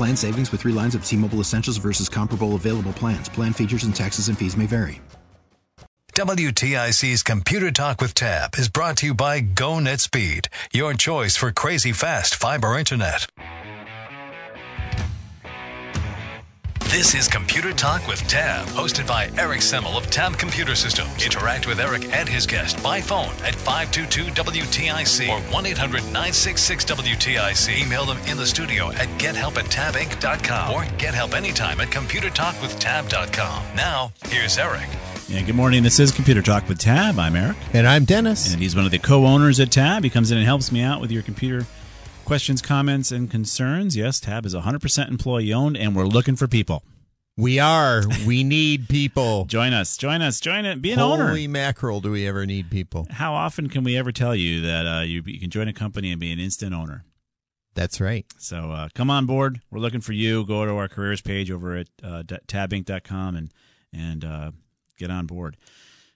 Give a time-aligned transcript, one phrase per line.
[0.00, 3.28] Plan savings with three lines of T Mobile Essentials versus comparable available plans.
[3.28, 5.02] Plan features and taxes and fees may vary.
[6.14, 11.92] WTIC's Computer Talk with Tab is brought to you by GoNetspeed, your choice for crazy
[11.92, 13.26] fast fiber internet.
[16.90, 21.24] This is Computer Talk with Tab, hosted by Eric Semmel of Tab Computer Systems.
[21.24, 27.80] Interact with Eric and his guest by phone at 522-WTIC or 1-800-966-WTIC.
[27.80, 33.76] Email them in the studio at gethelp at tabinc.com or get help anytime at computertalkwithtab.com.
[33.76, 34.88] Now, here's Eric.
[35.28, 35.84] Yeah, good morning.
[35.84, 37.20] This is Computer Talk with Tab.
[37.20, 37.56] I'm Eric.
[37.72, 38.52] And I'm Dennis.
[38.52, 40.02] And he's one of the co owners at Tab.
[40.02, 41.66] He comes in and helps me out with your computer
[42.24, 43.96] questions, comments, and concerns.
[43.96, 46.82] Yes, Tab is 100% employee owned, and we're looking for people.
[47.36, 48.02] We are.
[48.26, 49.46] We need people.
[49.46, 49.96] join us.
[49.96, 50.40] Join us.
[50.40, 50.82] Join it.
[50.82, 51.28] Be an Holy owner.
[51.28, 53.06] Holy mackerel, do we ever need people?
[53.10, 56.10] How often can we ever tell you that uh, you, you, can join a company
[56.10, 57.04] and be an instant owner?
[57.74, 58.26] That's right.
[58.38, 59.60] So uh, come on board.
[59.70, 60.44] We're looking for you.
[60.44, 63.50] Go to our careers page over at uh, tabinc.com and
[63.92, 64.50] and uh,
[64.98, 65.56] get on board.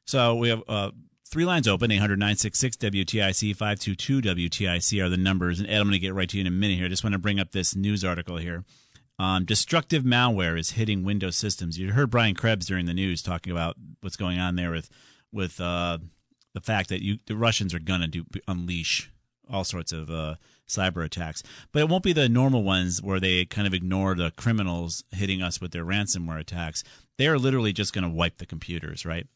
[0.05, 0.91] So we have uh,
[1.35, 5.59] three lines open 800 966 WTIC 522 WTIC are the numbers.
[5.59, 6.87] And Ed, I'm going to get right to you in a minute here.
[6.87, 8.63] I just want to bring up this news article here.
[9.19, 11.77] Um, destructive malware is hitting Windows systems.
[11.77, 14.89] You heard Brian Krebs during the news talking about what's going on there with
[15.33, 15.99] with uh,
[16.53, 19.11] the fact that you the Russians are going to do unleash
[19.51, 20.37] all sorts of uh,
[20.69, 21.43] cyber attacks,
[21.73, 25.43] but it won't be the normal ones where they kind of ignore the criminals hitting
[25.43, 26.85] us with their ransomware attacks.
[27.19, 29.27] They are literally just going to wipe the computers, right?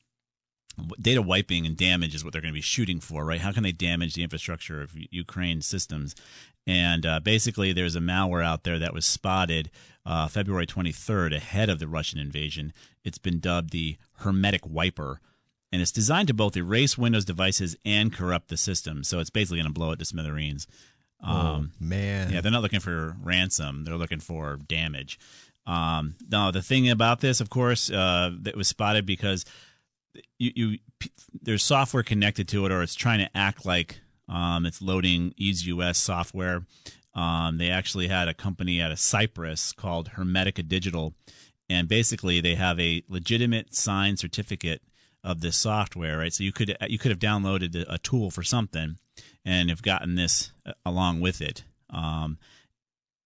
[1.00, 3.40] Data wiping and damage is what they're going to be shooting for, right?
[3.40, 6.14] How can they damage the infrastructure of Ukraine systems?
[6.66, 9.70] And uh, basically, there's a malware out there that was spotted
[10.04, 12.72] uh, February 23rd ahead of the Russian invasion.
[13.04, 15.20] It's been dubbed the Hermetic Wiper.
[15.70, 19.04] And it's designed to both erase Windows devices and corrupt the system.
[19.04, 20.66] So it's basically going to blow it to smithereens.
[21.22, 22.32] Oh, um, oh, man.
[22.32, 25.18] Yeah, they're not looking for ransom, they're looking for damage.
[25.66, 29.44] Um, now, the thing about this, of course, uh, that was spotted because
[30.38, 30.78] you, you
[31.42, 35.96] there's software connected to it, or it's trying to act like um, it's loading EaseUS
[35.96, 36.64] software.
[37.14, 41.14] Um, they actually had a company out of Cyprus called Hermetica Digital,
[41.68, 44.82] and basically they have a legitimate signed certificate
[45.24, 46.32] of this software, right?
[46.32, 48.98] So you could you could have downloaded a tool for something
[49.44, 51.64] and have gotten this uh, along with it.
[51.90, 52.38] Um,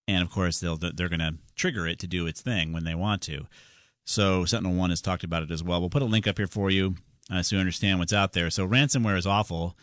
[0.07, 2.95] and of course, they'll they're going to trigger it to do its thing when they
[2.95, 3.45] want to.
[4.05, 5.79] So SentinelOne has talked about it as well.
[5.79, 6.95] We'll put a link up here for you
[7.31, 8.49] uh, so you understand what's out there.
[8.49, 9.77] So ransomware is awful,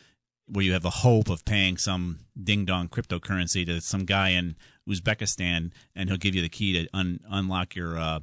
[0.46, 4.56] where you have the hope of paying some ding dong cryptocurrency to some guy in
[4.88, 8.20] Uzbekistan, and he'll give you the key to un- unlock your uh,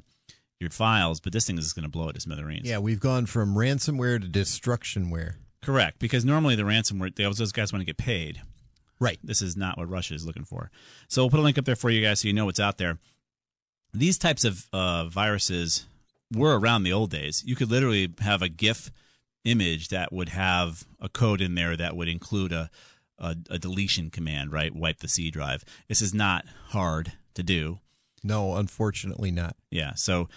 [0.59, 1.19] your files.
[1.19, 2.67] But this thing is going to blow it to smithereens.
[2.67, 5.35] Yeah, we've gone from ransomware to destructionware.
[5.61, 8.41] Correct, because normally the ransomware, those guys want to get paid.
[8.99, 9.19] Right.
[9.23, 10.71] This is not what Russia is looking for.
[11.07, 12.77] So we'll put a link up there for you guys so you know what's out
[12.77, 12.97] there
[13.93, 15.85] these types of uh, viruses
[16.33, 17.43] were around the old days.
[17.45, 18.91] You could literally have a GIF
[19.45, 22.69] image that would have a code in there that would include a,
[23.17, 24.75] a, a deletion command, right?
[24.75, 25.63] Wipe the C drive.
[25.87, 27.79] This is not hard to do.
[28.23, 29.55] No, unfortunately not.
[29.71, 29.93] Yeah.
[29.95, 30.27] So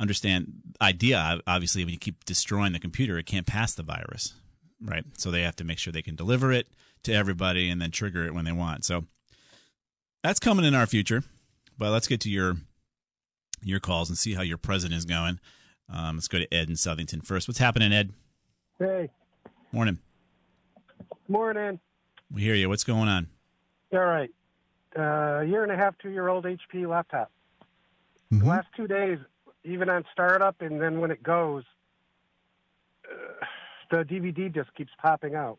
[0.00, 0.46] understand
[0.80, 4.32] idea obviously when you keep destroying the computer it can't pass the virus
[4.80, 6.66] right so they have to make sure they can deliver it
[7.02, 9.04] to everybody and then trigger it when they want so
[10.24, 11.22] that's coming in our future
[11.76, 12.56] but let's get to your
[13.62, 15.40] your calls and see how your present is going.
[15.92, 17.48] Um, let's go to Ed in Southington first.
[17.48, 18.12] What's happening, Ed?
[18.78, 19.10] Hey.
[19.72, 19.98] Morning.
[21.28, 21.80] Morning.
[22.32, 22.68] We hear you.
[22.68, 23.28] What's going on?
[23.92, 24.30] All right.
[24.96, 27.30] Uh, year and a half, two year old HP laptop.
[28.32, 28.44] Mm-hmm.
[28.44, 29.18] The last two days,
[29.64, 31.64] even on startup, and then when it goes,
[33.04, 33.44] uh,
[33.90, 35.58] the DVD just keeps popping out.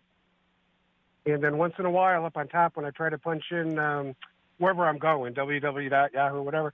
[1.25, 3.77] And then once in a while, up on top, when I try to punch in
[3.77, 4.15] um,
[4.57, 6.73] wherever I'm going, www.yahoo, whatever,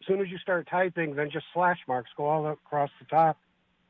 [0.00, 3.38] as soon as you start typing, then just slash marks go all across the top,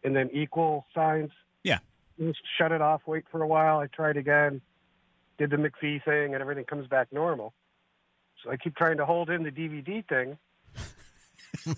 [0.05, 1.31] and then equal signs.
[1.63, 1.79] Yeah.
[2.19, 3.79] Just shut it off, wait for a while.
[3.79, 4.61] I tried again,
[5.39, 7.55] did the McAfee thing, and everything comes back normal.
[8.43, 10.39] So I keep trying to hold in the DVD thing.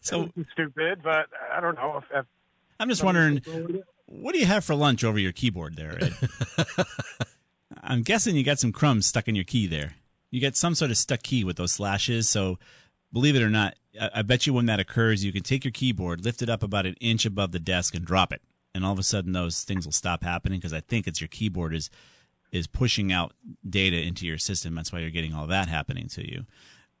[0.00, 2.26] So stupid, but I don't know if, if
[2.80, 3.42] I'm just wondering,
[4.06, 6.14] what do you have for lunch over your keyboard there, Ed?
[7.82, 9.94] I'm guessing you got some crumbs stuck in your key there.
[10.30, 12.28] You get some sort of stuck key with those slashes.
[12.28, 12.58] So,
[13.12, 15.72] believe it or not, I, I bet you when that occurs, you can take your
[15.72, 18.42] keyboard, lift it up about an inch above the desk, and drop it,
[18.74, 21.28] and all of a sudden those things will stop happening because I think it's your
[21.28, 21.90] keyboard is
[22.50, 23.32] is pushing out
[23.68, 24.74] data into your system.
[24.74, 26.44] That's why you're getting all that happening to you.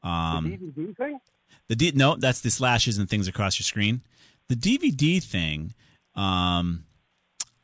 [0.02, 1.20] Um, the DVD thing.
[1.68, 4.02] the D- no, that's the slashes and things across your screen.
[4.48, 5.74] The DVD thing,
[6.14, 6.84] um,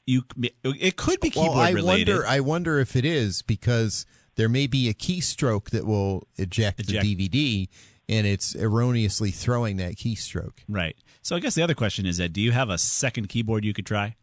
[0.07, 0.23] you
[0.65, 2.13] it could be keyboard well, I related.
[2.15, 2.27] wonder.
[2.29, 4.07] I wonder if it is because
[4.37, 7.05] there may be a keystroke that will eject, Eject.
[7.05, 7.69] the DVD,
[8.09, 10.59] and it's erroneously throwing that keystroke.
[10.69, 10.97] Right.
[11.23, 13.75] So I guess the other question is that do you have a second keyboard you
[13.75, 14.17] could try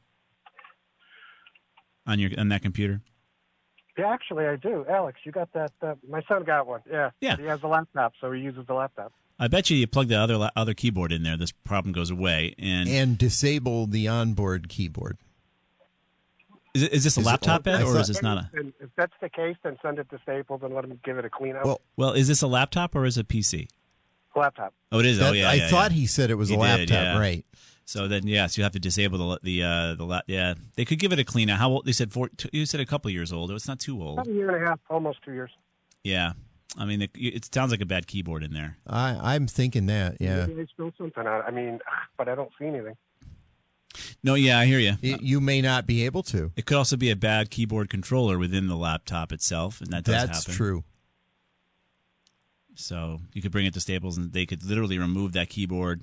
[2.08, 3.02] on your on that computer?
[3.98, 4.86] Yeah, actually, I do.
[4.90, 5.72] Alex, you got that?
[5.82, 6.82] Uh, my son got one.
[6.90, 7.12] Yeah.
[7.22, 7.38] Yeah.
[7.38, 9.14] He has a laptop, so he uses the laptop.
[9.40, 12.56] I bet you you plug the other other keyboard in there, this problem goes away.
[12.58, 15.18] And, And disable the onboard keyboard.
[16.76, 18.50] Is, it, is this a is laptop, Ed, I or is this not a?
[18.54, 21.26] And if that's the case, then send it to Staples and let them give it
[21.26, 21.66] a clean up.
[21.66, 23.68] Well, Well, is this a laptop or is it a PC?
[24.36, 24.74] laptop.
[24.92, 25.20] Oh, it is.
[25.22, 25.50] oh, That- yeah.
[25.50, 25.98] I yeah, thought yeah.
[25.98, 27.18] he said it was He a did, laptop, yeah.
[27.20, 27.46] right?
[27.86, 30.56] So then, yes, you have to disable the the uh, the la- yeah.
[30.76, 31.60] They could give it a clean out.
[31.60, 31.86] How old?
[31.86, 32.30] They said four.
[32.30, 33.52] Two, you said a couple years old.
[33.52, 34.18] It's not too old.
[34.20, 35.52] About a year and a half, almost two years.
[36.04, 36.34] Yeah,
[36.78, 38.78] I mean, it, it sounds like a bad keyboard in there.
[38.88, 40.18] I, I'm thinking that.
[40.20, 41.46] Yeah, Maybe they spilled something on it.
[41.48, 41.80] I mean,
[42.18, 42.96] but I don't see anything.
[44.24, 44.94] No, yeah, I hear you.
[45.02, 46.52] It- you may not be able to.
[46.56, 50.26] It could also be a bad keyboard controller within the laptop itself, and that does
[50.28, 50.54] That's happen.
[50.56, 50.84] true.
[52.76, 56.02] So you could bring it to Staples, and they could literally remove that keyboard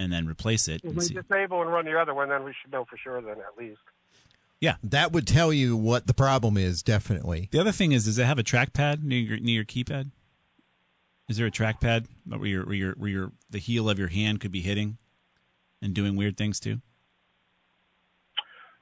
[0.00, 0.80] and then replace it.
[0.82, 2.96] If and we see- disable and run the other one, then we should know for
[2.96, 3.20] sure.
[3.20, 3.80] Then at least.
[4.60, 4.76] Yeah.
[4.82, 6.82] That would tell you what the problem is.
[6.82, 7.48] Definitely.
[7.52, 10.10] The other thing is, does it have a trackpad near your, near your keypad?
[11.28, 14.40] Is there a trackpad where your where your where your the heel of your hand
[14.40, 14.96] could be hitting
[15.82, 16.80] and doing weird things too?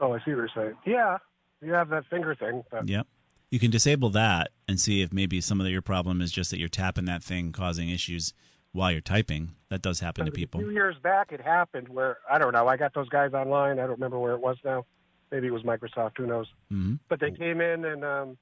[0.00, 0.74] Oh, I see what you're saying.
[0.84, 1.18] Yeah,
[1.62, 3.06] you have that finger thing, but Yep.
[3.50, 6.58] You can disable that and see if maybe some of your problem is just that
[6.58, 8.34] you're tapping that thing, causing issues
[8.72, 9.52] while you're typing.
[9.70, 10.60] That does happen to A people.
[10.60, 12.66] few years back, it happened where I don't know.
[12.66, 13.78] I got those guys online.
[13.78, 14.84] I don't remember where it was now.
[15.30, 16.12] Maybe it was Microsoft.
[16.18, 16.46] Who knows?
[16.70, 18.36] hmm But they came in and um,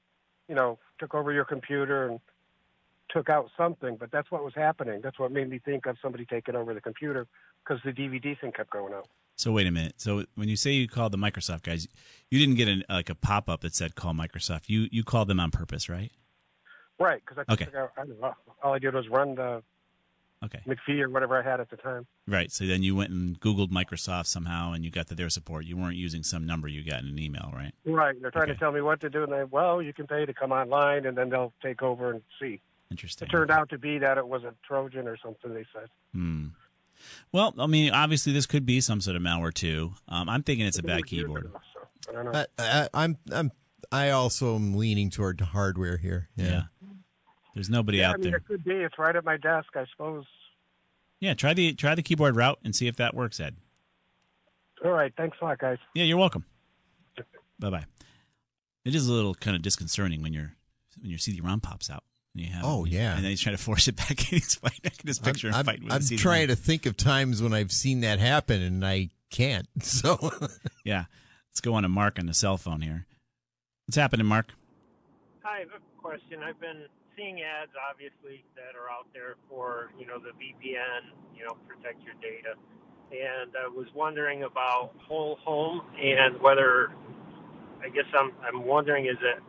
[0.49, 2.19] you know took over your computer and
[3.15, 3.95] took out something.
[3.97, 4.99] But that's what was happening.
[5.01, 7.27] That's what made me think of somebody taking over the computer
[7.63, 9.07] because the DVD thing kept going out.
[9.37, 9.95] So wait a minute.
[9.97, 11.87] So when you say you called the Microsoft guys,
[12.29, 14.63] you didn't get an, like a pop up that said call Microsoft.
[14.67, 16.11] You you called them on purpose, right?
[16.99, 17.21] Right?
[17.25, 17.67] Because I, Okay.
[17.77, 18.31] out- I.
[18.65, 19.61] All I did was run the
[20.43, 20.59] Okay.
[20.67, 22.05] McAfee or whatever I had at the time.
[22.27, 22.51] Right.
[22.51, 25.65] So then you went and Googled Microsoft somehow, and you got to their support.
[25.65, 27.73] You weren't using some number you got in an email, right?
[27.85, 28.15] Right.
[28.21, 28.53] They're trying Okay.
[28.53, 31.05] to tell me what to do, and they well, you can pay to come online,
[31.05, 32.61] and then they'll take over and see.
[32.91, 33.27] Interesting.
[33.27, 35.53] It turned out to be that it was a Trojan or something.
[35.53, 35.89] They said.
[36.13, 36.47] Hmm.
[37.31, 39.93] Well, I mean, obviously this could be some sort of malware too.
[40.07, 41.51] Um, I'm thinking it's a bad keyboard.
[42.05, 43.51] So, I, I, I'm I'm.
[43.91, 46.29] I also am leaning toward hardware here.
[46.35, 46.45] Yeah.
[46.45, 46.61] Yeah.
[47.53, 48.37] There's nobody yeah, out I mean, there.
[48.37, 48.73] it could be.
[48.73, 50.25] It's right at my desk, I suppose.
[51.19, 51.33] Yeah.
[51.33, 53.55] Try the try the keyboard route and see if that works, Ed.
[54.83, 55.13] All right.
[55.17, 55.77] Thanks a lot, guys.
[55.93, 56.45] Yeah, you're welcome.
[57.59, 57.85] Bye bye.
[58.83, 60.53] It is a little kind of disconcerting when your
[60.99, 62.03] when your CD-ROM pops out.
[62.35, 63.15] And you have Oh, yeah.
[63.15, 64.39] and then he's trying to force it back in.
[64.39, 64.81] his fighting.
[64.85, 66.97] I can just picture I'm, him I'm, fighting with I'm the trying to think of
[66.97, 69.67] times when I've seen that happen and I can't.
[69.81, 70.17] So
[70.83, 71.05] Yeah.
[71.49, 73.05] Let's go on to Mark on the cell phone here.
[73.87, 74.53] What's happening, Mark?
[75.43, 76.43] Hi, I have a question.
[76.43, 76.83] I've been
[77.15, 82.03] seeing ads, obviously, that are out there for, you know, the VPN, you know, protect
[82.03, 82.55] your data.
[83.11, 86.91] And I was wondering about whole home and whether,
[87.81, 89.41] I guess I'm, I'm wondering, is it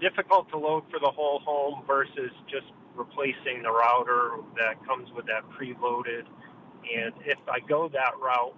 [0.00, 5.26] difficult to load for the whole home versus just replacing the router that comes with
[5.26, 6.24] that preloaded?
[6.94, 8.54] And if I go that route,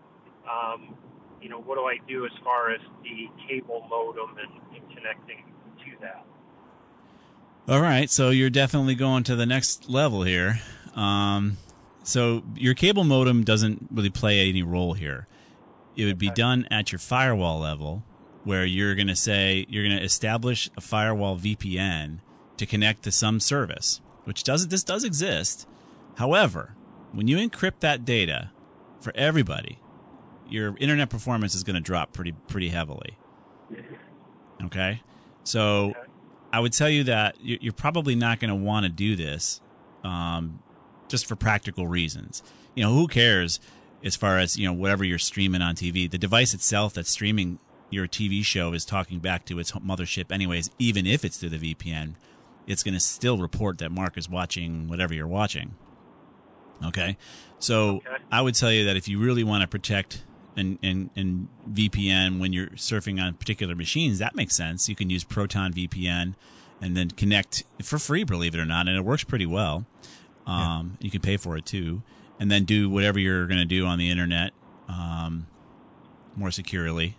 [0.50, 0.97] um,
[1.40, 5.45] you know, what do I do as far as the cable modem and, and connecting
[5.85, 6.25] to that?
[7.69, 10.61] All right, so you're definitely going to the next level here.
[10.95, 11.57] Um,
[12.05, 15.26] so your cable modem doesn't really play any role here.
[15.97, 18.05] It would be done at your firewall level,
[18.47, 22.19] where you're going to say you're going to establish a firewall VPN
[22.57, 25.67] to connect to some service, which does this does exist.
[26.15, 26.76] However,
[27.11, 28.53] when you encrypt that data
[29.00, 29.81] for everybody,
[30.49, 33.19] your internet performance is going to drop pretty pretty heavily.
[34.65, 35.03] Okay,
[35.43, 35.93] so
[36.53, 39.61] I would tell you that you- you're probably not going to want to do this,
[40.05, 40.61] um,
[41.09, 42.45] just for practical reasons.
[42.76, 43.59] You know, who cares
[44.05, 46.09] as far as you know whatever you're streaming on TV.
[46.09, 47.59] The device itself that's streaming
[47.90, 51.75] your TV show is talking back to its mothership anyways, even if it's through the
[51.75, 52.14] VPN.
[52.66, 55.75] It's going to still report that Mark is watching whatever you're watching.
[56.85, 57.16] Okay,
[57.59, 58.16] so Okay.
[58.31, 60.25] I would tell you that if you really want to protect
[60.57, 64.88] and, and, and VPN when you're surfing on particular machines, that makes sense.
[64.88, 66.35] You can use Proton VPN
[66.81, 69.87] and then connect for free, believe it or not, and it works pretty well.
[70.47, 72.02] Um, You can pay for it too,
[72.38, 74.52] and then do whatever you're going to do on the internet
[74.88, 75.47] um,
[76.37, 77.16] more securely.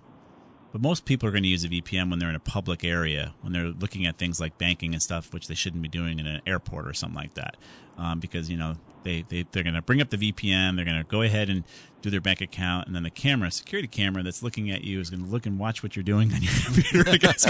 [0.77, 3.33] But most people are going to use a VPN when they're in a public area,
[3.41, 6.27] when they're looking at things like banking and stuff, which they shouldn't be doing in
[6.27, 7.57] an airport or something like that,
[7.97, 10.99] um, because you know they, they they're going to bring up the VPN, they're going
[10.99, 11.63] to go ahead and
[12.03, 15.09] do their bank account, and then the camera, security camera that's looking at you is
[15.09, 17.17] going to look and watch what you're doing on your computer.
[17.17, 17.45] Guy's,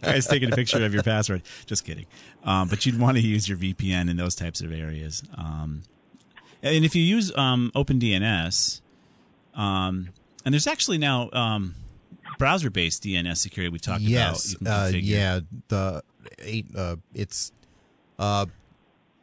[0.00, 1.42] guy's taking a picture of your password.
[1.66, 2.06] Just kidding.
[2.44, 5.22] Um, but you'd want to use your VPN in those types of areas.
[5.36, 5.82] Um,
[6.62, 8.80] and if you use um, OpenDNS,
[9.52, 10.08] um,
[10.46, 11.74] and there's actually now um,
[12.40, 14.90] browser-based DNS security we talked yes, about.
[14.90, 15.40] can uh, yeah.
[15.68, 16.02] The
[16.38, 17.52] eight, uh, it's
[18.18, 18.46] uh,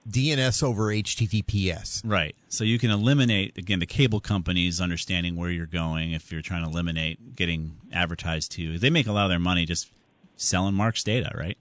[0.10, 2.04] DNS over HTTPS.
[2.06, 2.36] Right.
[2.48, 6.64] So you can eliminate again the cable companies understanding where you're going if you're trying
[6.64, 8.78] to eliminate getting advertised to.
[8.80, 9.92] They make a lot of their money just
[10.38, 11.58] selling Mark's data, right?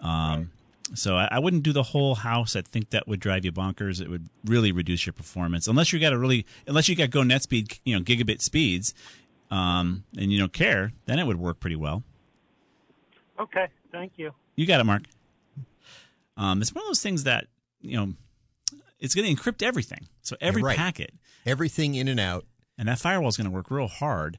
[0.00, 0.52] Um,
[0.94, 2.54] So I, I wouldn't do the whole house.
[2.54, 4.00] I think that would drive you bonkers.
[4.00, 7.80] It would really reduce your performance unless you got a really unless you got GoNetspeed,
[7.84, 8.94] you know, gigabit speeds,
[9.52, 10.92] um, and you don't care.
[11.06, 12.02] Then it would work pretty well.
[13.38, 14.32] Okay, thank you.
[14.56, 15.02] You got it, Mark.
[16.36, 17.46] Um, it's one of those things that
[17.80, 18.12] you know,
[19.00, 20.08] it's going to encrypt everything.
[20.22, 20.76] So every right.
[20.76, 21.12] packet,
[21.44, 22.46] Everything in and out.
[22.78, 24.38] and that firewall is going to work real hard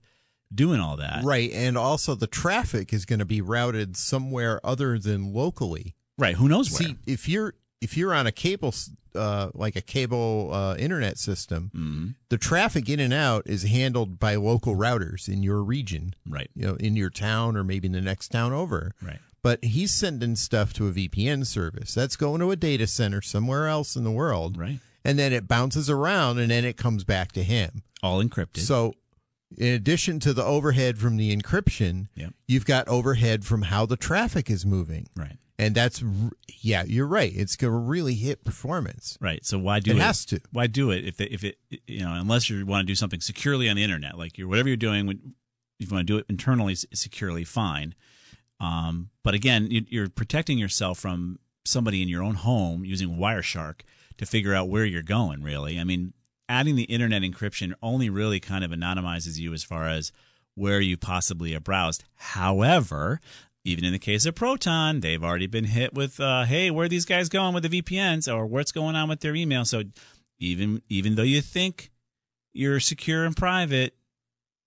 [0.54, 1.24] doing all that.
[1.24, 1.52] Right.
[1.52, 5.96] And also the traffic is going to be routed somewhere other than locally.
[6.18, 6.36] Right.
[6.36, 6.90] Who knows where?
[6.90, 11.18] See, if you're if you're on a cable s- uh, like a cable uh, internet
[11.18, 12.08] system, Mm-hmm.
[12.30, 16.14] the traffic in and out is handled by local routers in your region.
[16.28, 16.50] Right.
[16.56, 18.94] You know, in your town or maybe in the next town over.
[19.02, 19.20] Right.
[19.42, 21.94] But he's sending stuff to a VPN service.
[21.94, 24.58] That's going to a data center somewhere else in the world.
[24.58, 24.80] Right.
[25.06, 27.84] And then it bounces around and then it comes back to him.
[28.02, 28.60] All encrypted.
[28.60, 28.94] So,
[29.58, 32.34] in addition to the overhead from the encryption, Yep.
[32.48, 35.08] you've got overhead from how the traffic is moving.
[35.16, 35.38] Right.
[35.60, 36.04] And that's,
[36.62, 37.32] yeah, you're right.
[37.34, 39.18] It's going to really hit performance.
[39.22, 39.46] Right.
[39.46, 40.02] So why do It it?
[40.02, 40.40] has to.
[40.52, 41.58] Why do it if it, if it
[41.88, 44.68] you know unless you want to do something securely on the internet, like you're whatever
[44.70, 45.36] you're doing, when-
[45.80, 47.94] if you want to do it internally securely, fine.
[48.60, 53.82] Um, but again, you, you're protecting yourself from somebody in your own home using Wireshark
[54.18, 55.44] to figure out where you're going.
[55.44, 56.14] Really, I mean,
[56.48, 60.12] adding the internet encryption only really kind of anonymizes you as far as
[60.56, 62.04] where you possibly have browsed.
[62.16, 63.20] However,
[63.64, 66.90] even in the case of Proton, they've already been hit with, uh, "Hey, where are
[66.90, 69.84] these guys going with the VPNs, or what's going on with their email?" So,
[70.40, 71.92] even even though you think
[72.54, 73.96] you're secure and private,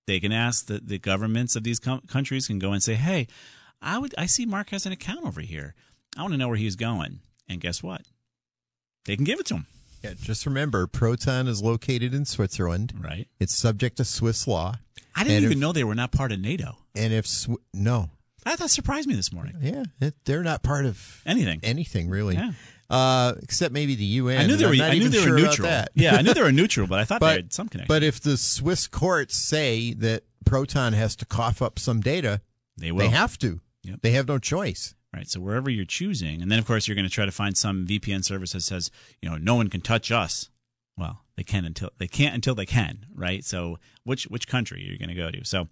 [0.06, 3.26] they can ask the, the governments of these com- countries can go and say, "Hey,
[3.82, 5.74] I would I see Mark has an account over here.
[6.16, 8.02] I want to know where he's going." And guess what?
[9.04, 9.66] They can give it to him.
[10.02, 12.92] Yeah, just remember, Proton is located in Switzerland.
[12.98, 13.28] Right.
[13.40, 14.76] It's subject to Swiss law.
[15.14, 16.76] I didn't And even if- know they were not part of NATO.
[16.94, 17.26] And if
[17.72, 18.10] no,
[18.46, 19.56] That, that surprised me this morning.
[19.60, 21.60] yeah, it, they're not part of Anything.
[21.62, 22.52] anything really, Yeah.
[22.88, 24.38] uh, except maybe the UN.
[24.40, 24.72] I knew they were.
[24.84, 25.68] I knew they were sure neutral.
[25.94, 27.88] Yeah, I knew they were neutral, but I thought they but had some connection.
[27.88, 32.40] but if the Swiss courts say that Proton has to cough up some data,
[32.78, 33.00] they will.
[33.00, 33.60] they have to.
[33.82, 33.98] Yep.
[34.02, 34.94] They have no choice.
[35.14, 35.28] Right.
[35.28, 37.86] So wherever you're choosing, and then of course you're going to try to find some
[37.86, 38.90] VPN service that says,
[39.22, 40.50] you know, no one can touch us.
[40.98, 43.44] Well, they can until they can't until they can, right?
[43.44, 45.44] So which which country are you going to go to?
[45.44, 45.68] So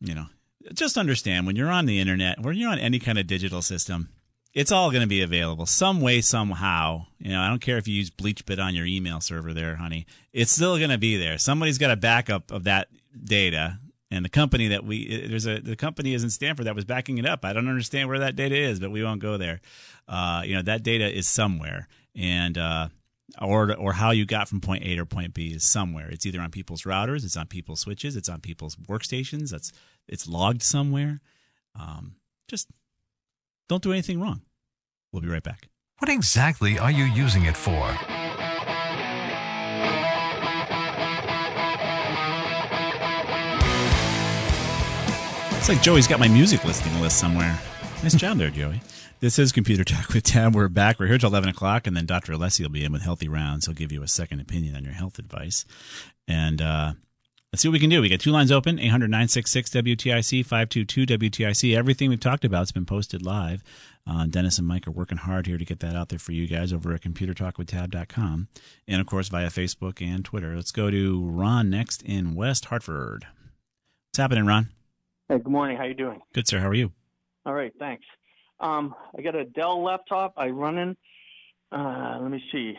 [0.00, 0.26] you know,
[0.74, 4.10] just understand when you're on the internet, when you're on any kind of digital system,
[4.52, 7.06] it's all going to be available some way somehow.
[7.18, 10.06] You know, I don't care if you use BleachBit on your email server there, honey.
[10.32, 11.38] It's still going to be there.
[11.38, 12.88] Somebody's got a backup of that
[13.22, 13.78] data.
[14.10, 17.18] And the company that we there's a the company is in Stanford that was backing
[17.18, 17.44] it up.
[17.44, 19.60] I don't understand where that data is, but we won't go there.
[20.08, 21.86] Uh, you know that data is somewhere,
[22.16, 22.88] and uh,
[23.40, 26.08] or or how you got from point A to point B is somewhere.
[26.10, 29.50] It's either on people's routers, it's on people's switches, it's on people's workstations.
[29.50, 29.72] That's
[30.08, 31.20] it's logged somewhere.
[31.78, 32.16] Um,
[32.48, 32.68] just
[33.68, 34.42] don't do anything wrong.
[35.12, 35.68] We'll be right back.
[35.98, 37.96] What exactly are you using it for?
[45.58, 47.58] It's like Joey's got my music listing list somewhere.
[48.02, 48.80] Nice job there, Joey.
[49.20, 50.54] This is Computer Talk with Tab.
[50.54, 50.98] We're back.
[50.98, 52.32] We're here till 11 o'clock, and then Dr.
[52.32, 53.66] Alessi will be in with Healthy Rounds.
[53.66, 55.66] He'll give you a second opinion on your health advice.
[56.26, 56.94] And uh,
[57.52, 58.00] let's see what we can do.
[58.00, 61.76] We got two lines open 800 966 WTIC, 522 WTIC.
[61.76, 63.62] Everything we've talked about has been posted live.
[64.06, 66.46] Uh, Dennis and Mike are working hard here to get that out there for you
[66.46, 68.48] guys over at computertalkwithtab.com
[68.88, 70.56] and, of course, via Facebook and Twitter.
[70.56, 73.26] Let's go to Ron next in West Hartford.
[74.08, 74.70] What's happening, Ron?
[75.28, 75.76] Hey, good morning.
[75.76, 76.22] How you doing?
[76.32, 76.60] Good, sir.
[76.60, 76.92] How are you?
[77.46, 78.04] All right, thanks.
[78.60, 80.34] Um, I got a Dell laptop.
[80.36, 80.96] I run in.
[81.72, 82.76] Uh, let me see.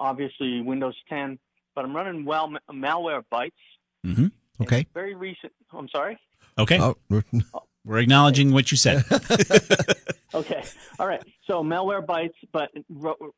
[0.00, 1.38] Obviously, Windows 10,
[1.74, 3.52] but I'm running well malware bytes.
[4.04, 4.26] Mm-hmm.
[4.62, 4.86] Okay.
[4.94, 5.52] Very recent.
[5.72, 6.18] I'm sorry.
[6.58, 6.80] Okay.
[6.80, 6.96] Oh,
[7.84, 9.04] We're acknowledging what you said.
[10.34, 10.62] Okay.
[10.98, 11.22] All right.
[11.46, 12.70] So Malwarebytes, but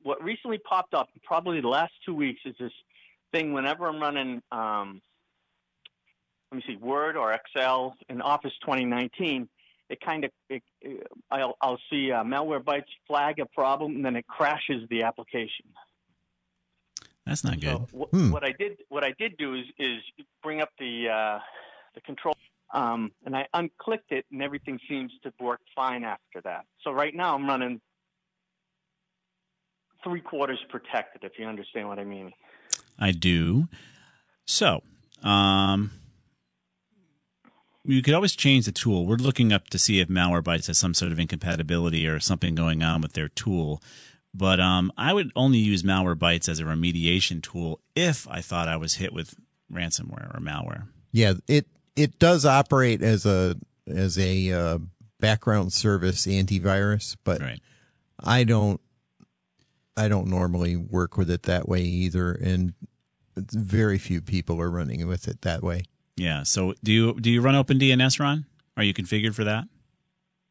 [0.03, 2.73] what recently popped up, probably the last two weeks, is this
[3.33, 3.53] thing.
[3.53, 5.01] Whenever I'm running, um,
[6.51, 9.49] let me see, Word or Excel in Office 2019,
[9.89, 14.17] it kind of, it, it, I'll, I'll see uh, Malwarebytes flag a problem, and then
[14.17, 15.67] it crashes the application.
[17.27, 17.87] That's not good.
[17.93, 18.31] So wh- Hmm.
[18.31, 19.99] what I did, what I did do is, is
[20.43, 21.39] bring up the uh,
[21.95, 22.35] the control,
[22.73, 26.65] um, and I unclicked it, and everything seems to work fine after that.
[26.85, 27.81] So right now I'm running
[30.05, 32.33] three quarters protected, if you understand what I mean.
[32.99, 33.69] I do.
[34.47, 34.83] So,
[35.23, 35.91] um,
[37.85, 39.07] you could always change the tool.
[39.07, 42.83] We're looking up to see if Malwarebytes has some sort of incompatibility or something going
[42.83, 43.83] on with their tool.
[44.35, 48.77] But um, I would only use Malwarebytes as a remediation tool if I thought I
[48.77, 49.35] was hit with
[49.73, 50.89] ransomware or malware.
[51.13, 51.67] Yeah, it
[51.97, 53.57] it does operate as a
[53.87, 54.79] as a uh,
[55.19, 57.61] background service antivirus, but Right.
[58.23, 58.81] I don't
[59.97, 62.75] I don't normally work with it that way either, and
[63.37, 65.83] very few people are running with it that way.
[66.19, 66.43] Yeah.
[66.43, 68.45] So do you do you run OpenDNS, Ron?
[68.77, 69.65] Are you configured for that?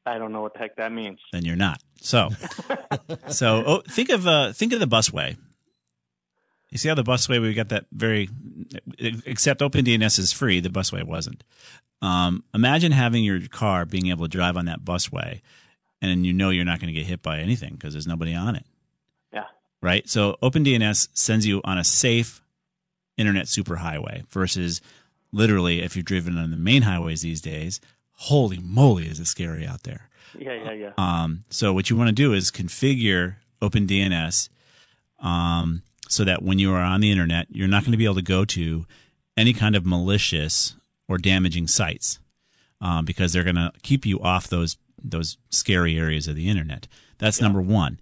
[0.06, 1.20] I don't know what the heck that means.
[1.34, 1.82] Then you're not.
[2.02, 2.30] So,
[3.28, 5.38] so oh, think of uh, think of the busway.
[6.70, 8.30] You see how the busway we got that very,
[9.00, 10.60] except OpenDNS is free.
[10.60, 11.44] The busway wasn't.
[12.02, 15.42] Um, imagine having your car being able to drive on that busway,
[16.02, 18.56] and you know you're not going to get hit by anything because there's nobody on
[18.56, 18.66] it,
[19.34, 19.46] Yeah.
[19.82, 20.08] right?
[20.10, 22.42] So OpenDNS sends you on a safe
[23.18, 24.82] internet superhighway versus
[25.32, 27.80] literally if you're driven on the main highways these days.
[28.12, 30.10] Holy moly, is it scary out there?
[30.38, 30.92] Yeah, yeah, yeah.
[30.98, 34.50] Um, so what you want to do is configure OpenDNS
[35.20, 38.16] um, so that when you are on the internet, you're not going to be able
[38.16, 38.86] to go to
[39.36, 40.76] any kind of malicious
[41.08, 42.20] or damaging sites
[42.82, 46.88] um, because they're going to keep you off those those scary areas of the internet.
[47.20, 48.00] That's number one.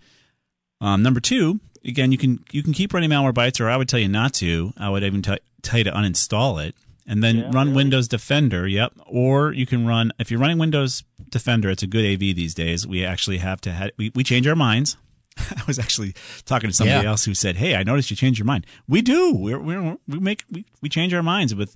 [0.79, 3.89] Um, number two, again, you can you can keep running malware Malwarebytes, or I would
[3.89, 4.73] tell you not to.
[4.77, 6.75] I would even t- tell you to uninstall it
[7.07, 7.73] and then Yeah, run really?
[7.75, 8.67] Windows Defender.
[8.67, 8.93] Yep.
[9.05, 11.69] Or you can run if you're running Windows Defender.
[11.69, 12.87] It's a good AV these days.
[12.87, 14.97] We actually have to ha- we we change our minds.
[15.37, 16.13] I was actually
[16.45, 17.09] talking to somebody Yeah.
[17.09, 19.33] else who said, "Hey, I noticed you changed your mind." We do.
[19.35, 21.75] We're, we're we make we, we change our minds with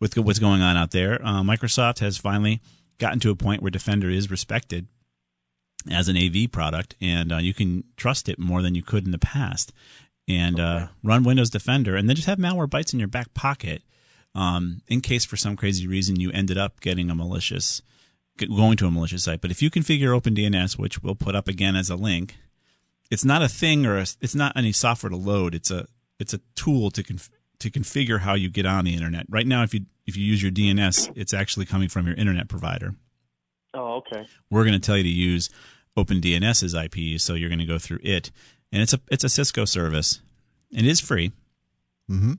[0.00, 1.20] with what's going on out there.
[1.24, 2.60] Uh, Microsoft has finally
[2.98, 4.86] gotten to a point where Defender is respected
[5.90, 9.10] as an AV product, and uh, you can trust it more than you could in
[9.12, 9.72] the past.
[10.26, 13.82] And uh, run Windows Defender, and then just have Malwarebytes in your back pocket
[14.34, 17.82] um, in case for some crazy reason you ended up getting a malicious
[18.36, 19.40] going to a malicious site.
[19.40, 22.36] But if you configure OpenDNS, which we'll put up again as a link,
[23.10, 25.54] it's not a thing or a, it's not any software to load.
[25.54, 25.86] It's a
[26.18, 29.26] it's a tool to conf- to configure how you get on the internet.
[29.28, 32.48] Right now, if you if you use your DNS, it's actually coming from your internet
[32.48, 32.94] provider.
[33.72, 34.26] Oh, okay.
[34.50, 35.50] We're going to tell you to use
[35.96, 38.30] OpenDNS's IP, so you're going to go through it,
[38.72, 40.20] and it's a it's a Cisco service.
[40.70, 41.32] It is free.
[42.10, 42.34] Mm-hmm.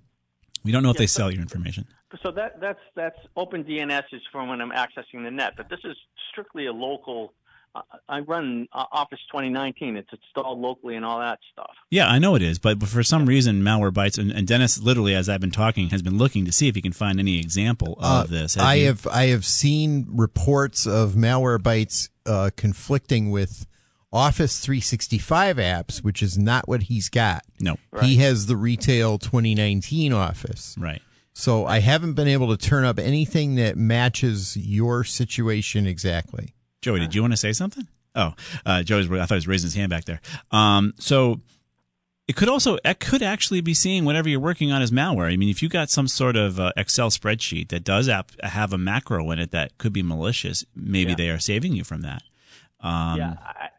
[0.65, 1.85] We don't know if Yeah, they so- sell your information.
[2.23, 5.79] So that that's that's Open DNS is for when I'm accessing the net, but this
[5.83, 5.95] is
[6.31, 7.33] strictly a local.
[7.75, 9.97] Uh, I run uh, Office 2019.
[9.97, 11.71] It's installed locally and all that stuff.
[11.91, 15.27] Yeah, I know it is, but for some reason, Malwarebytes and, and Dennis, literally, as
[15.27, 18.03] I've been talking, has been looking to see if he can find any example of
[18.05, 18.57] Uh, this.
[18.57, 23.67] I you- have I have seen reports of Malwarebytes uh, conflicting with
[24.15, 27.43] Office 365 apps, which is not what he's got.
[27.59, 30.75] no He has the retail 2019 Office.
[30.79, 31.01] right.
[31.33, 36.55] So I haven't been able to turn up anything that matches your situation exactly.
[36.81, 37.87] Joey, did you want to say something?
[38.15, 38.33] Oh,
[38.65, 39.11] uh, Joey's.
[39.11, 40.21] I thought he was raising his hand back there.
[40.51, 41.41] Um, so
[42.29, 45.29] it could also it could actually be seeing whatever you're working on as malware.
[45.29, 48.71] I mean, if you got some sort of uh, Excel spreadsheet that does ap- have
[48.71, 51.15] a macro in it that could be malicious, maybe Yeah.
[51.17, 52.23] they are saving you from that.
[52.79, 53.35] Um, yeah.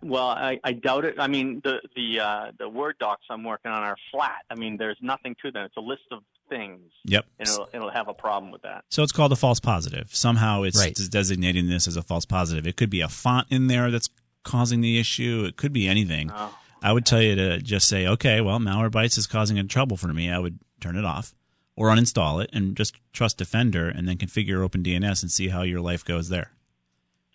[0.06, 1.16] I, well, I, I doubt it.
[1.18, 4.44] I mean, the the uh, the Word docs I'm working on are flat.
[4.50, 5.64] I mean, there's nothing to them.
[5.66, 7.26] It's a list of things, Yep.
[7.38, 8.84] and it'll it'll have a problem with that.
[8.90, 10.14] So it's called a false positive.
[10.14, 10.96] Somehow it's Right.
[11.10, 12.66] designating this as a false positive.
[12.66, 14.08] It could be a font in there that's
[14.44, 15.44] causing the issue.
[15.46, 16.30] It could be anything.
[16.32, 16.56] Oh.
[16.82, 20.08] I would tell you to just say, okay, well, Malwarebytes is causing a trouble for
[20.12, 20.30] me.
[20.30, 21.34] I would turn it off.
[21.78, 25.80] or uninstall it and just trust Defender and then configure OpenDNS and see how your
[25.80, 26.52] life goes there.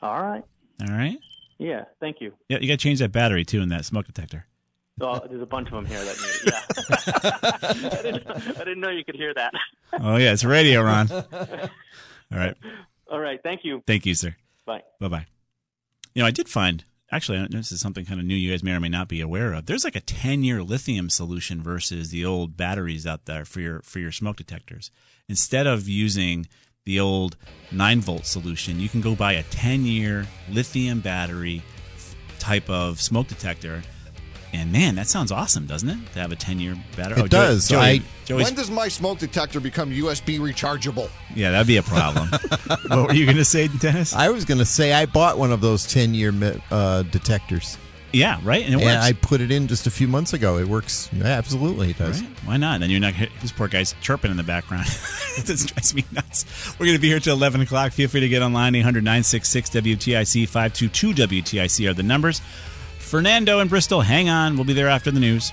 [0.01, 0.43] All right.
[0.81, 1.19] All right.
[1.62, 1.86] Yeah.
[2.00, 2.34] Thank you.
[2.50, 4.47] Yeah, you got to change that battery too in that smoke detector.
[5.00, 7.82] Oh, there's a bunch of them here that need it.
[7.84, 7.89] Yeah.
[8.00, 9.54] I, didn't, I didn't know you could hear that.
[9.93, 11.12] Oh yeah, it's radio, Ron.
[11.12, 11.28] All
[12.32, 12.56] right.
[13.12, 13.41] All right.
[13.43, 13.84] Thank you.
[13.86, 14.38] Thank you, sir.
[14.65, 14.84] Bye.
[15.02, 15.26] Bye bye.
[16.15, 18.71] You know, I did find actually this is something kind of new you guys may
[18.71, 19.65] or may not be aware of.
[19.65, 23.82] There's like a 10 year lithium solution versus the old batteries out there for your
[23.82, 24.91] for your smoke detectors.
[25.28, 26.47] Instead of using
[26.85, 27.37] the old
[27.71, 31.61] 9 volt solution, you can go buy a 10 year lithium battery
[32.39, 33.83] type of smoke detector.
[34.53, 35.97] And man, that sounds awesome, doesn't it?
[36.13, 37.21] To have a 10 year battery.
[37.21, 37.69] It does.
[37.69, 41.09] Joey, I- Joey's- when does my smoke detector become USB rechargeable?
[41.35, 42.27] yeah, that'd be a problem.
[42.87, 44.13] what were you going to say, Dennis?
[44.13, 46.33] I was going to say I bought one of those 10 year
[46.71, 47.77] uh, detectors.
[48.13, 48.65] Yeah, right.
[48.65, 49.00] And it and.
[49.00, 50.58] I put it in just a few months ago.
[50.58, 51.10] It works.
[51.13, 52.21] Yeah, absolutely, it does.
[52.21, 52.32] Right?
[52.45, 52.80] Why not?
[52.80, 53.13] Then you're not.
[53.41, 54.86] This poor guy's chirping in the background.
[55.45, 56.45] this drives me nuts.
[56.80, 57.93] We're going to be here till 11 o'clock.
[57.93, 58.76] Feel free to get online.
[58.76, 62.41] 800 966 WTIC 522 WTIC are the numbers.
[63.00, 64.56] Fernando in Bristol, hang on.
[64.56, 65.52] We'll be there after the news.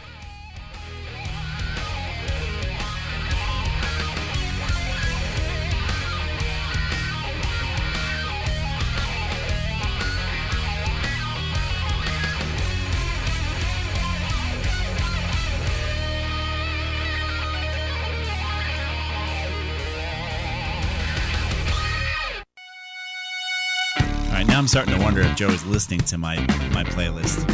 [24.58, 26.34] Now I'm starting to wonder if Joe is listening to my
[26.74, 27.46] my playlist.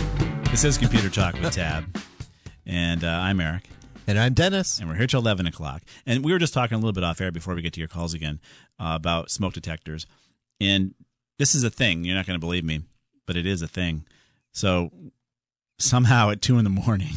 [0.51, 1.85] This is Computer Talk with Tab,
[2.65, 3.69] and uh, I'm Eric.
[4.07, 4.79] And I'm Dennis.
[4.79, 5.83] And we're here till 11 o'clock.
[6.07, 7.91] And we were just talking a little bit off air before we get to your
[7.91, 8.41] calls again
[8.81, 10.07] uh, about smoke detectors.
[10.63, 10.95] And
[11.39, 12.05] this is a thing.
[12.05, 12.81] You're not going to believe me,
[13.27, 14.07] but it is a thing.
[14.53, 14.91] So
[15.79, 17.13] somehow at 2 in the morning,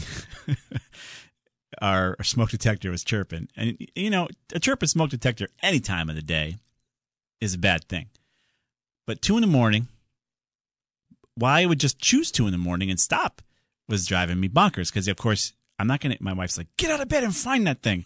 [1.82, 3.48] our, our smoke detector was chirping.
[3.56, 6.58] And, you know, a chirping smoke detector any time of the day
[7.40, 8.08] is a bad thing.
[9.08, 9.88] But 2 in the morning,
[11.34, 13.42] why it would just choose 2 in the morning and stop
[13.88, 14.92] was driving me bonkers.
[14.92, 17.66] Because, of course, I'm not to, my wife's like, get out of bed and find
[17.66, 18.06] that thing.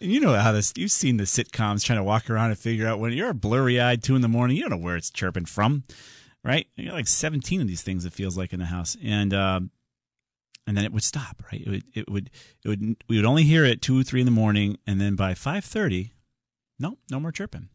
[0.00, 2.88] And you know how this, you've seen the sitcoms trying to walk around and figure
[2.88, 5.10] out when you're a blurry eyed two in the morning, you don't know where it's
[5.10, 5.84] chirping from,
[6.42, 6.66] right?
[6.76, 8.96] You got like 17 of these things, it feels like in the house.
[9.02, 9.70] And, um,
[10.66, 11.60] and then it would stop, right?
[11.60, 12.30] It would, it would,
[12.64, 14.78] it would, we would only hear it two three in the morning.
[14.86, 16.10] And then by 5.30,
[16.80, 17.68] no, no more chirping.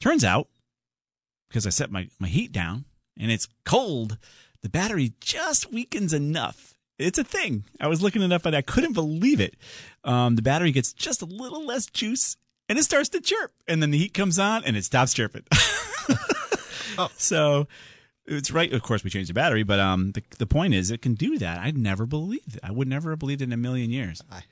[0.00, 0.48] Turns out,
[1.54, 2.84] because I set my, my heat down
[3.16, 4.18] and it's cold,
[4.62, 7.64] the battery just weakens enough it's a thing.
[7.80, 9.56] I was looking it up and I couldn't believe it.
[10.04, 12.36] Um, the battery gets just a little less juice
[12.68, 13.52] and it starts to chirp.
[13.66, 15.42] And then the heat comes on and it stops chirping.
[16.98, 17.10] oh.
[17.16, 17.66] So
[18.26, 18.72] it's right.
[18.72, 21.36] Of course, we changed the battery, but um, the, the point is it can do
[21.38, 21.58] that.
[21.58, 22.60] I'd never believed it.
[22.62, 24.22] I would never have believed it in a million years.
[24.30, 24.42] I,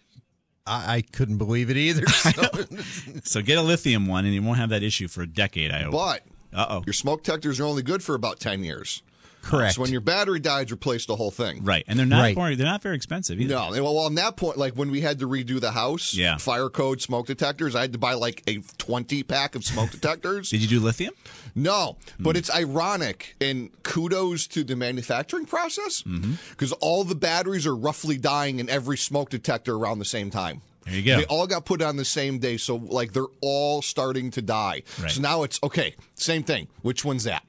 [0.66, 2.04] I, I couldn't believe it either.
[2.12, 2.42] So.
[3.24, 5.82] so get a lithium one and you won't have that issue for a decade, I
[5.82, 5.92] hope.
[5.92, 9.02] But uh oh, your smoke detectors are only good for about 10 years.
[9.42, 9.74] Correct.
[9.74, 11.64] So when your battery dies, replace the whole thing.
[11.64, 12.36] Right, and they're not right.
[12.36, 13.54] more, they're not very expensive either.
[13.54, 16.36] No, well, on that point, like when we had to redo the house, yeah.
[16.36, 20.50] fire code smoke detectors, I had to buy like a twenty pack of smoke detectors.
[20.50, 21.14] Did you do lithium?
[21.54, 22.38] No, but mm.
[22.38, 26.72] it's ironic and kudos to the manufacturing process because mm-hmm.
[26.80, 30.62] all the batteries are roughly dying in every smoke detector around the same time.
[30.84, 31.16] There you go.
[31.18, 34.82] They all got put on the same day, so like they're all starting to die.
[35.00, 35.10] Right.
[35.10, 35.94] So now it's okay.
[36.14, 36.68] Same thing.
[36.82, 37.44] Which one's that?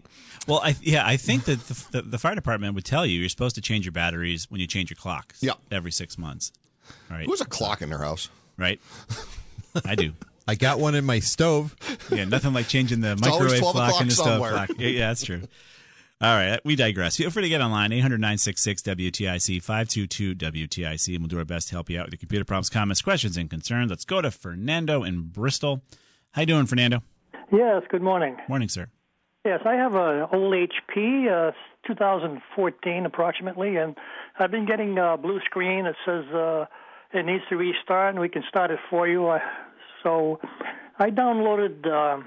[0.47, 3.29] Well, I, yeah, I think that the, the, the, fire department would tell you you're
[3.29, 5.41] supposed to change your batteries when you change your clocks.
[5.41, 5.53] Yeah.
[5.71, 6.51] Every six months.
[7.09, 7.25] All right.
[7.25, 8.29] Who's a clock in their house?
[8.57, 8.81] Right.
[9.85, 10.13] I do.
[10.47, 11.75] I got one in my stove.
[12.11, 14.69] Yeah, nothing like changing the It's microwave clock and the stove clock.
[14.77, 15.41] Yeah, yeah, that's true.
[16.23, 17.17] All right, we digress.
[17.17, 21.67] Feel free to get online, 800 966 WTIC, 522 WTIC, and we'll do our best
[21.67, 23.89] to help you out with your computer problems, comments, questions, and concerns.
[23.89, 25.81] Let's go to Fernando in Bristol.
[26.31, 27.03] How you doing, Fernando?
[27.51, 28.37] Yes, good morning.
[28.47, 28.87] Morning, sir.
[29.43, 31.51] Yes, I have an old HP, uh,
[31.85, 33.97] 2014 approximately, and
[34.39, 36.67] I've been getting a blue screen that says uh,
[37.11, 39.27] it needs to restart, and we can start it for you.
[39.27, 39.39] Uh,
[40.03, 40.39] so
[40.97, 42.23] I downloaded uh,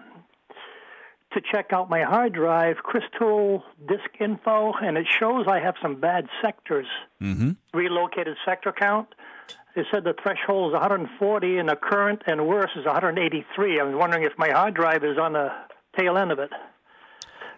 [1.36, 6.00] to check out my hard drive Crystal Disk Info, and it shows I have some
[6.00, 6.86] bad sectors,
[7.22, 7.50] mm-hmm.
[7.74, 9.08] relocated sector count.
[9.76, 13.78] It said the threshold is 140, and the current and worse is 183.
[13.78, 15.50] I was wondering if my hard drive is on the
[15.98, 16.50] tail end of it.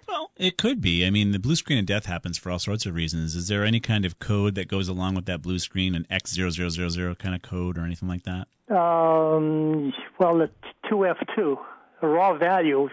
[0.08, 1.06] Well, it could be.
[1.06, 3.36] I mean, the blue screen of death happens for all sorts of reasons.
[3.36, 7.18] Is there any kind of code that goes along with that blue screen, an X0000
[7.18, 8.48] kind of code or anything like that?
[8.74, 10.50] Um, well, the
[10.90, 11.58] 2F2,
[12.00, 12.88] the raw value.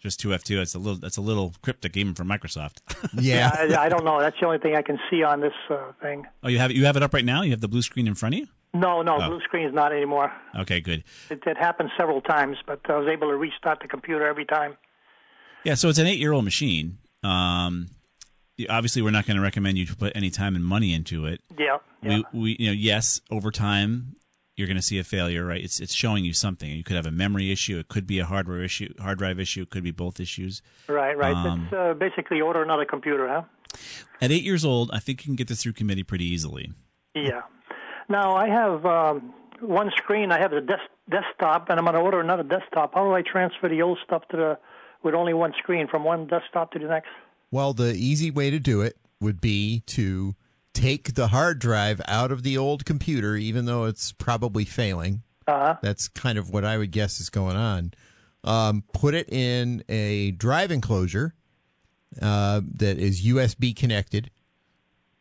[0.00, 0.56] Just 2F2.
[0.58, 0.98] That's a little.
[0.98, 2.78] That's a little cryptic even for Microsoft.
[3.18, 4.20] I, I, don't know.
[4.20, 6.24] That's the only thing I can see on this uh, thing.
[6.42, 6.76] Oh, you have it.
[6.76, 7.42] You have it up right now.
[7.42, 8.46] You have the blue screen in front of you.
[8.74, 9.28] No, no, Oh.
[9.28, 10.30] blue screen is not anymore.
[10.56, 11.02] Okay, good.
[11.30, 14.76] It, it happened several times, but I was able to restart the computer every time.
[15.64, 16.98] Yeah, so it's an eight-year-old machine.
[17.24, 17.88] Um,
[18.68, 21.40] obviously, we're not going to recommend you to put any time and money into it.
[21.58, 22.20] Yeah, yeah.
[22.32, 24.16] We, we, you know, yes, over time
[24.58, 25.62] you're going to see a failure, right?
[25.62, 26.68] It's it's showing you something.
[26.68, 27.78] You could have a memory issue.
[27.78, 29.62] It could be a hardware issue, hard drive issue.
[29.62, 30.62] It could be both issues.
[30.88, 31.34] Right, right.
[31.34, 33.42] Um, it's uh, basically order another computer, huh?
[34.20, 36.72] At eight years old, I think you can get this through committee pretty easily.
[37.14, 37.42] Yeah.
[38.08, 40.32] Now I have um, one screen.
[40.32, 42.94] I have the des- desktop, and I'm going to order another desktop.
[42.94, 44.58] How do I transfer the old stuff to the
[45.04, 47.10] with only one screen from one desktop to the next?
[47.52, 50.34] Well, the easy way to do it would be to
[50.78, 55.22] take the hard drive out of the old computer, even though it's probably failing.
[55.46, 55.76] Uh-huh.
[55.82, 57.94] That's kind of what I would guess is going on.
[58.44, 61.34] Um, put it in a drive enclosure
[62.22, 64.30] uh, that is USB connected.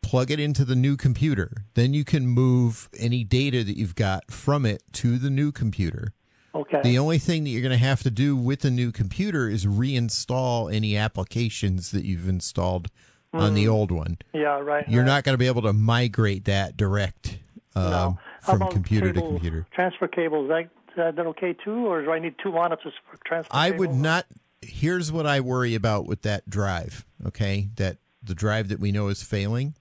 [0.04, 1.66] Plug it into the new computer.
[1.74, 6.14] Then you can move any data that you've got from it to the new computer.
[6.54, 6.82] Okay.
[6.84, 9.66] The only thing that you're going to have to do with the new computer is
[9.66, 12.90] reinstall any applications that you've installed
[13.34, 13.72] on the Mhm.
[13.72, 14.18] old one.
[14.34, 14.88] Yeah, right.
[14.88, 15.08] You're right.
[15.08, 17.40] not going to be able to migrate that direct
[17.76, 18.20] um, No.
[18.42, 19.68] From computer to computer.
[19.72, 20.48] Transfer cables.
[20.50, 20.70] That
[21.10, 23.52] is that okay too, or do I need two monitors for transfer?
[23.56, 23.80] I cable?
[23.80, 24.26] would not.
[24.62, 27.06] Here's what I worry about with that drive.
[27.26, 29.76] Okay, that the drive that we know is failing.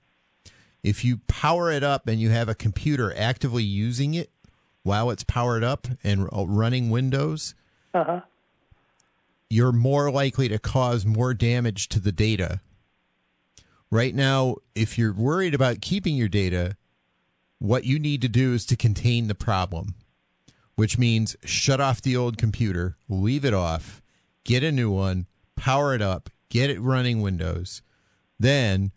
[0.83, 4.31] If you power it up and you have a computer actively using it
[4.83, 7.55] while it's powered up and running Windows,
[7.95, 8.21] Uh-huh.
[9.49, 12.61] you're more likely to cause more damage to the data.
[13.91, 16.77] Right now, if you're worried about keeping your data,
[17.59, 19.95] what you need to do is to contain the problem,
[20.75, 24.03] which means shut off the old computer, leave it off,
[24.45, 27.83] get a new one, power it up, get it running Windows,
[28.39, 28.91] then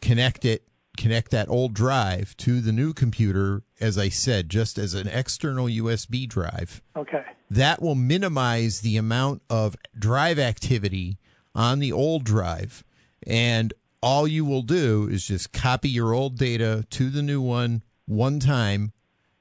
[0.00, 4.94] connect it, connect that old drive to the new computer, as I said, just as
[4.94, 7.22] an external USB drive Okay.
[7.50, 11.18] that will minimize the amount of drive activity
[11.54, 12.84] on the old drive.
[13.26, 13.72] And
[14.04, 18.38] all you will do is just copy your old data to the new one one
[18.38, 18.92] time.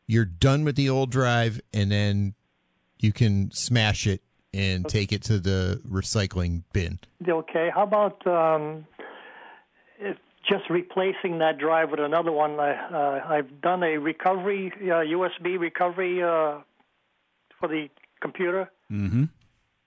[0.07, 2.33] You're done with the old drive, and then
[2.97, 4.21] you can smash it
[4.53, 6.99] and take it to the recycling bin.
[7.27, 7.71] Okay.
[7.75, 8.85] How about um,
[9.99, 10.15] if
[10.49, 12.57] just replacing that drive with another one?
[12.57, 16.59] I, uh, I've done a recovery uh, USB recovery uh,
[17.59, 17.89] for the
[18.21, 18.71] computer.
[18.89, 19.25] Mm-hmm.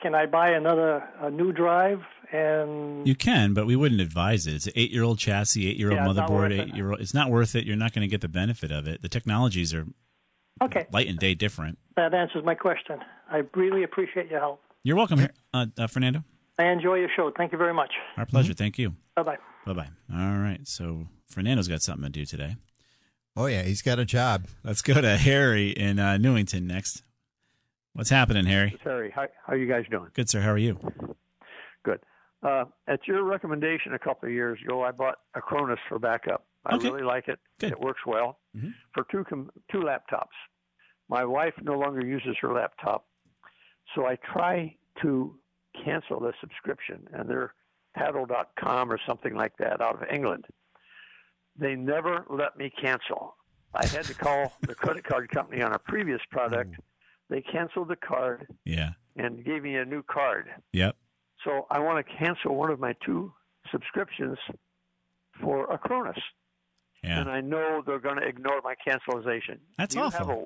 [0.02, 4.54] Can I buy another a new drive and You can, but we wouldn't advise it.
[4.54, 7.00] It's an eight-year-old chassis, eight-year-old Yeah, motherboard, eight-year-old.
[7.00, 7.64] It's not worth it.
[7.64, 9.02] You're not going to get the benefit of it.
[9.02, 9.86] The technologies are
[10.62, 10.86] okay?
[10.92, 11.78] light and day different.
[11.96, 12.98] That answers my question.
[13.30, 14.62] I really appreciate your help.
[14.82, 16.22] You're welcome, here, uh, uh, Fernando.
[16.58, 17.30] I enjoy your show.
[17.36, 17.90] Thank you very much.
[18.16, 18.52] Our pleasure.
[18.52, 18.56] Mm-hmm.
[18.58, 18.94] Thank you.
[19.14, 19.36] Bye bye.
[19.66, 19.88] Bye bye.
[20.14, 20.60] All right.
[20.66, 22.56] So Fernando's got something to do today.
[23.36, 24.46] Oh yeah, he's got a job.
[24.64, 27.02] Let's go to Harry in uh, Newington next.
[27.92, 28.78] What's happening, Harry?
[28.84, 30.08] Harry, how how you guys doing?
[30.14, 30.40] Good, sir.
[30.40, 30.78] How are you?
[32.46, 36.46] Uh, at your recommendation a couple of years ago, I bought Acronis for backup.
[36.64, 36.88] I Okay.
[36.90, 37.40] really like it.
[37.58, 37.72] Good.
[37.72, 38.72] It works well Mhm.
[38.94, 40.36] for two com- two laptops.
[41.08, 43.08] My wife no longer uses her laptop,
[43.94, 45.40] so I try to
[45.84, 47.52] cancel the subscription, and they're
[47.94, 50.46] paddle.com or something like that out of England.
[51.56, 53.36] They never let me cancel.
[53.74, 56.76] I had to call the credit card company on a previous product.
[57.28, 58.92] They canceled the card Yeah.
[59.16, 60.62] and gave me a new card.
[60.72, 60.96] Yep.
[61.46, 63.32] So I want to cancel one of my two
[63.72, 64.36] subscriptions
[65.40, 66.18] for Acronis.
[67.02, 67.20] Yeah.
[67.20, 69.60] And I know they're going to ignore my cancellation.
[69.78, 70.18] That's Do you awful.
[70.18, 70.44] Have a,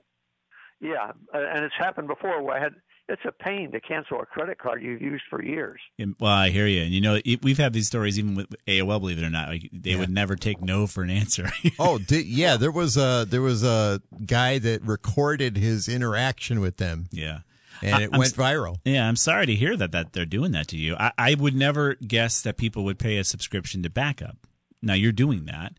[0.82, 2.74] yeah, and it's happened before where I had.
[3.08, 5.80] It's a pain to cancel a credit card you've used for years.
[5.98, 6.82] Yeah, Well, I hear you.
[6.82, 9.00] And you know, we've had these stories even with AOL.
[9.00, 11.50] Believe it or not, like, they would never take no for an answer.
[11.80, 12.56] Oh, di- yeah.
[12.56, 17.08] There was a there was a guy that recorded his interaction with them.
[17.10, 17.40] yeah.
[17.82, 18.76] And it I'm went viral.
[18.84, 20.96] Yeah, I'm sorry to hear that that they're doing that to you.
[20.98, 24.36] I, I would never guess that people would pay a subscription to backup.
[24.82, 25.74] Now you're doing that.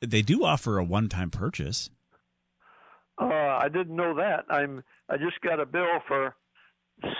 [0.00, 1.90] They do offer a one-time purchase.
[3.20, 4.44] Uh, I didn't know that.
[4.48, 4.82] I'm.
[5.08, 6.34] I just got a bill for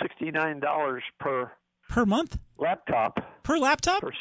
[0.03, 1.51] sixty nine dollars per
[1.89, 4.13] per month laptop per laptop for,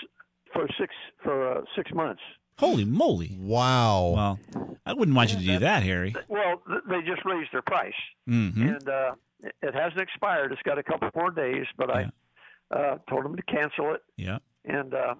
[0.51, 0.93] for six
[1.23, 2.21] for uh, six months.
[2.57, 3.37] Holy moly!
[3.39, 4.13] Wow.
[4.15, 4.39] Well,
[4.85, 6.13] I wouldn't want you to do that, Harry.
[6.27, 7.93] Well, they just raised their price,
[8.27, 8.61] Mm-hmm.
[8.67, 9.11] and uh,
[9.43, 10.51] it- hasn't expired.
[10.51, 12.09] It's got a couple more days, but I
[12.75, 14.39] uh, told them to cancel it, Yeah.
[14.65, 15.15] and uh,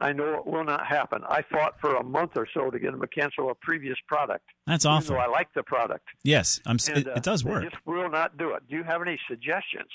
[0.00, 1.22] I know it will not happen.
[1.28, 4.44] I fought for a month or so to get them to cancel a previous product.
[4.66, 5.18] That's awful.
[5.18, 6.06] I like the product.
[6.24, 6.78] Yes, I'm.
[6.88, 7.62] And, it, uh, it does they work.
[7.64, 8.62] just will not do it.
[8.68, 9.88] Do you have any suggestions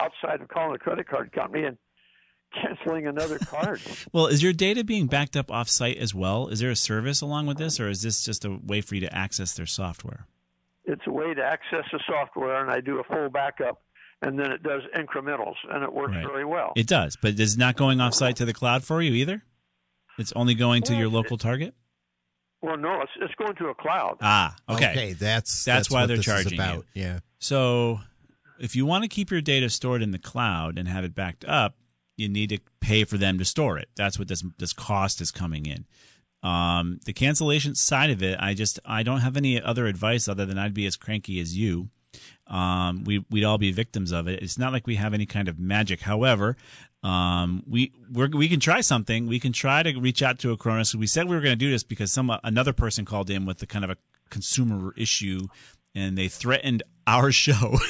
[0.00, 1.78] outside of calling a credit card company and
[2.62, 3.80] canceling another card?
[4.12, 6.48] Well, is your data being backed up off-site as well?
[6.48, 9.00] Is there a service along with this, or is this just a way for you
[9.02, 10.26] to access their software?
[10.86, 13.82] It's a way to access the software, and I do a full backup,
[14.22, 16.24] and then it does incrementals, and it works Right.
[16.26, 16.72] very well.
[16.76, 19.42] It does, but it's not going off site to the cloud for you either.
[20.18, 21.74] It's only going to your local target.
[22.62, 24.16] well, no, it's it's going to a cloud.
[24.22, 24.90] Ah, okay.
[24.90, 26.84] Okay, that's that's, why what they're this is charging about.
[26.94, 27.02] you.
[27.02, 27.18] Yeah.
[27.38, 28.00] So,
[28.58, 31.44] if you want to keep your data stored in the cloud and have it backed
[31.44, 31.76] up,
[32.16, 33.88] you need to pay for them to store it.
[33.94, 35.84] That's what this this cost is coming in.
[36.46, 40.46] Um, the cancellation side of it, I just I don't have any other advice other
[40.46, 41.88] than I'd be as cranky as you.
[42.46, 44.40] Um, we we'd all be victims of it.
[44.42, 46.02] It's not like we have any kind of magic.
[46.02, 46.56] However,
[47.02, 49.26] um, we we're, we can try something.
[49.26, 50.94] We can try to reach out to a Acronis.
[50.94, 53.58] We said we were going to do this because some another person called in with
[53.58, 53.96] the kind of a
[54.30, 55.48] consumer issue,
[55.96, 57.76] and they threatened our show.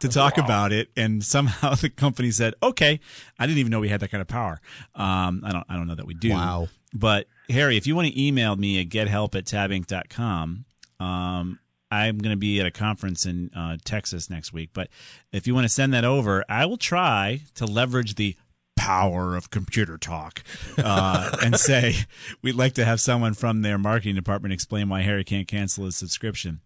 [0.00, 3.00] to talk about it, and somehow the company said, "Okay."
[3.38, 4.60] I didn't even know we had that kind of power.
[4.94, 5.66] Um, I don't.
[5.68, 6.30] I don't know that we do.
[6.30, 6.68] Wow.
[6.94, 10.64] But Harry, if you want to email me at gethelp at tabinc.com,
[11.00, 11.58] um,
[11.90, 14.70] I'm going to be at a conference in uh, Texas next week.
[14.72, 14.88] But
[15.32, 18.36] if you want to send that over, I will try to leverage the
[18.76, 20.42] power of computer talk
[20.78, 21.94] uh, and say
[22.42, 25.96] we'd like to have someone from their marketing department explain why Harry can't cancel his
[25.96, 26.60] subscription.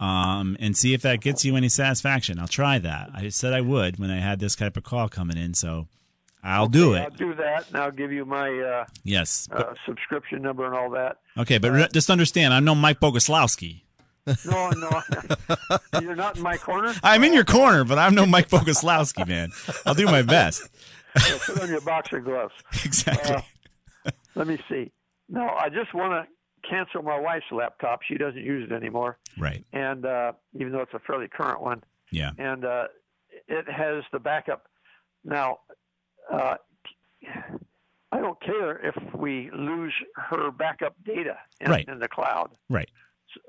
[0.00, 2.38] Um, and see if that gets you any satisfaction.
[2.38, 3.10] I'll try that.
[3.14, 5.86] I said I would when I had this type of call coming in, so
[6.44, 7.00] I'll do it.
[7.00, 9.48] I'll do that, and I'll give you my uh, Yes.
[9.50, 11.18] uh, subscription number and all that.
[11.38, 13.80] Okay, but re- just understand, I'm no Mike Bogoslowski.
[14.46, 15.02] No, no,
[16.00, 16.94] you're not in my corner.
[17.02, 19.50] I'm in your corner, but I'm no Mike Bogoslowski, man.
[19.86, 20.62] I'll do my best.
[21.18, 22.54] So put on your boxer gloves.
[22.84, 23.36] Exactly.
[23.36, 24.92] Uh, let me see.
[25.28, 28.00] No, I just want to cancel my wife's laptop.
[28.02, 29.64] She doesn't use it anymore, Right.
[29.72, 32.30] and uh, even though it's a fairly current one, Yeah.
[32.38, 32.84] and uh,
[33.48, 34.66] it has the backup.
[35.24, 35.58] Now,
[36.32, 36.56] uh,
[38.12, 41.88] I don't care if we lose her backup data in, Right.
[41.88, 42.50] in the cloud.
[42.68, 42.88] Right.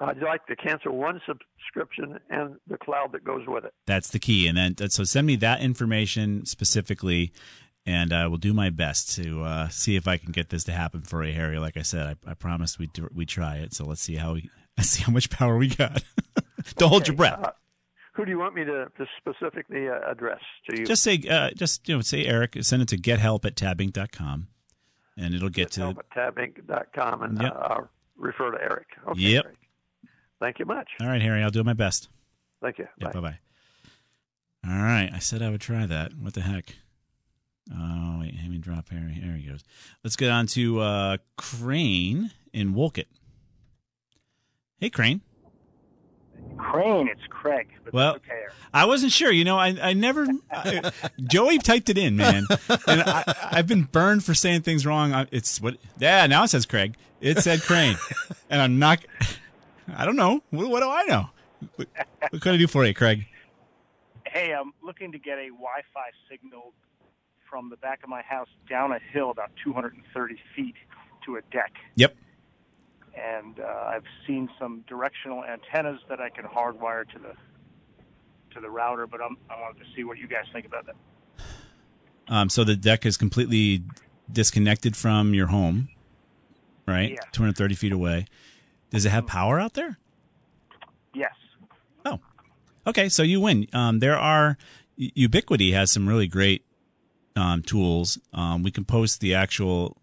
[0.01, 3.73] I'd like to cancel one subscription and the cloud that goes with it.
[3.85, 4.47] That's the key.
[4.47, 7.31] And then, so send me that information specifically,
[7.85, 10.71] and I will do my best to uh, see if I can get this to
[10.71, 11.59] happen for you, Harry.
[11.59, 13.75] Like I said, I, I promised we'd we'd try it.
[13.75, 14.49] So let's see how we
[14.81, 16.01] see how much power we got.
[16.77, 17.43] Don't hold your breath.
[17.43, 17.51] Uh,
[18.15, 20.85] who do you want me to, to specifically uh, address to you?
[20.85, 22.57] Just say, uh, just you know, say Eric.
[22.61, 24.47] Send it to gethelp at tabinc.com,
[25.17, 25.81] and it'll get to.
[25.81, 27.51] help at tabinc.com and Yep.
[27.53, 28.87] uh, I'll refer to Eric.
[29.07, 29.45] Okay, Yep.
[29.45, 29.57] Eric.
[30.39, 30.89] Thank you much.
[31.01, 31.41] All right, Harry.
[31.43, 32.09] I'll do my best.
[32.61, 32.87] Thank you.
[32.99, 33.39] Yeah, bye bye.
[34.67, 36.13] All right, I said I would try that.
[36.17, 36.75] What the heck?
[37.73, 39.19] Oh wait, let me drop Harry.
[39.23, 39.63] There he goes.
[40.03, 43.05] Let's get on to uh, Crane in Wolcott.
[44.79, 45.21] Hey, Crane.
[46.57, 47.67] Crane, it's Craig.
[47.83, 48.43] But Well, okay.
[48.73, 49.31] I wasn't sure.
[49.31, 50.27] You know, I, I never.
[50.51, 52.45] I, Joey typed it in, man,
[52.87, 55.27] and I, I've been burned for saying things wrong.
[55.31, 55.77] It's what?
[55.97, 56.95] Yeah, now it says Craig.
[57.21, 57.97] It said Crane,
[58.49, 59.03] and I'm not.
[59.95, 60.41] I don't know.
[60.49, 61.29] What, what do I know?
[61.75, 61.87] What,
[62.29, 63.25] what can I do for you, Craig?
[64.25, 66.73] Hey, I'm looking to get a Wi-Fi signal
[67.49, 70.75] from the back of my house down a hill about 230 feet
[71.25, 71.71] to a deck.
[71.95, 72.15] Yep.
[73.33, 77.33] And uh, I've seen some directional antennas that I can hardwire to the
[78.53, 80.95] to the router, but I'm, I wanted to see what you guys think about that.
[82.27, 83.83] Um, so the deck is completely
[84.31, 85.89] disconnected from your home,
[86.87, 87.11] right?
[87.11, 87.19] Yeah.
[87.33, 88.27] 230 feet away.
[88.91, 89.97] Does it have power out there?
[91.13, 91.33] Yes.
[92.05, 92.19] Oh,
[92.87, 93.67] okay, so you win.
[93.73, 94.57] Um, there are
[94.99, 96.63] Ubiquiti has some really great
[97.35, 98.17] um, tools.
[98.33, 99.97] Um, we can post the actual.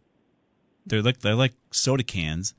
[0.86, 2.54] They're like they're like soda cans,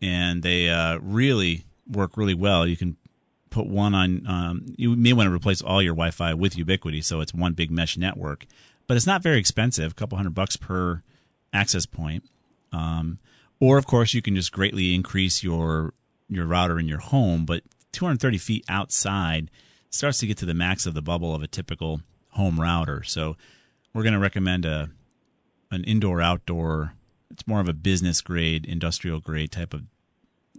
[0.00, 2.66] and they uh, really work really well.
[2.66, 2.96] You can
[3.50, 4.26] put one on.
[4.26, 7.70] Um, you may want to replace all your Wi-Fi with Ubiquiti, so it's one big
[7.70, 8.46] mesh network.
[8.86, 11.02] But it's not very expensive, a couple hundred bucks per
[11.52, 12.24] access point.
[12.72, 13.18] Um,
[13.60, 15.92] or of course, you can just greatly increase your
[16.28, 19.50] your router in your home, but 230 feet outside
[19.90, 23.02] starts to get to the max of the bubble of a typical home router.
[23.02, 23.36] So
[23.92, 24.90] we're going to recommend a
[25.70, 26.94] an indoor outdoor.
[27.30, 29.82] It's more of a business grade, industrial grade type of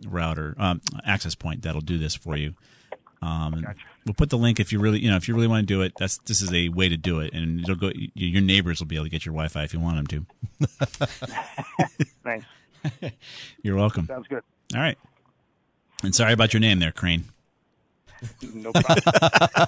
[0.06, 2.54] router um, access point that'll do this for you.
[3.22, 5.62] Um, and We'll put the link if you really, you know, if you really want
[5.62, 5.94] to do it.
[6.00, 7.92] That's this is a way to do it, and it'll go.
[8.16, 10.68] Your neighbors will be able to get your Wi-Fi if you want them to.
[12.24, 12.46] Thanks.
[13.62, 14.08] You're welcome.
[14.08, 14.42] Sounds good.
[14.74, 14.98] All right.
[16.04, 17.26] And sorry about your name there, Crane.
[18.54, 19.68] No problem.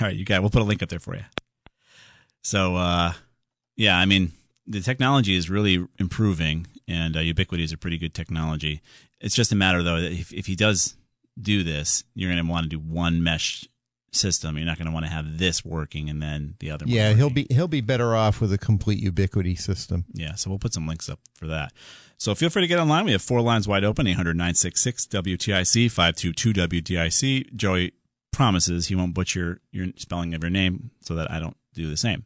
[0.00, 0.36] All right, you got.
[0.36, 0.40] It.
[0.40, 1.22] We'll put a link up there for you.
[2.42, 3.12] So, uh,
[3.76, 4.32] yeah, I mean,
[4.68, 8.82] the technology is really improving, and uh, Ubiquiti is a pretty good technology.
[9.20, 10.96] It's just a matter, though, that if, if he does
[11.40, 13.66] do this, you're going to want to do one mesh
[14.12, 14.56] system.
[14.56, 16.84] You're not going to want to have this working and then the other.
[16.86, 20.04] Yeah, he'll be he'll be better off with a complete Ubiquiti system.
[20.12, 21.72] Yeah, so we'll put some links up for that.
[22.18, 23.04] So feel free to get online.
[23.04, 27.54] We have four lines wide open 800 966 WTIC 522 WTIC.
[27.54, 27.92] Joey
[28.32, 31.96] promises he won't butcher your spelling of your name so that I don't do the
[31.96, 32.24] same.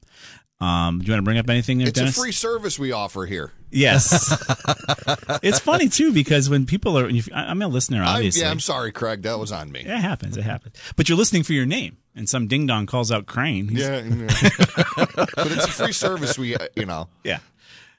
[0.62, 2.16] Um, do you want to bring up anything there, It's Dennis?
[2.16, 3.50] a free service we offer here.
[3.70, 4.30] Yes.
[5.42, 8.42] it's funny too because when people are, if- I- I'm a listener, I'm, obviously.
[8.42, 9.22] yeah, I'm sorry, Craig.
[9.22, 9.80] That was on me.
[9.80, 10.36] It happens.
[10.36, 10.76] It happens.
[10.94, 13.68] But you're listening for your name, and some ding dong calls out Crane.
[13.68, 14.48] He's- Yeah, yeah.
[15.34, 16.38] but it's a free service.
[16.38, 17.38] We, uh, you know, Yeah.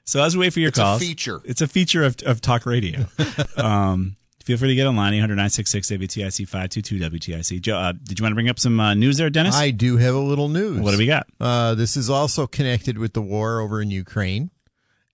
[0.06, 1.40] So as we wait for your It's a calls, feature.
[1.44, 3.06] It's a feature of, of talk radio.
[3.56, 7.60] um, feel free to get online 800 966 WTIC 522 WTIC.
[7.60, 9.54] Joe, uh, did you want to bring up some uh, news there, Dennis?
[9.54, 10.80] I do have a little news.
[10.80, 11.26] What do we got?
[11.40, 14.50] Uh, this is also connected with the war over in Ukraine.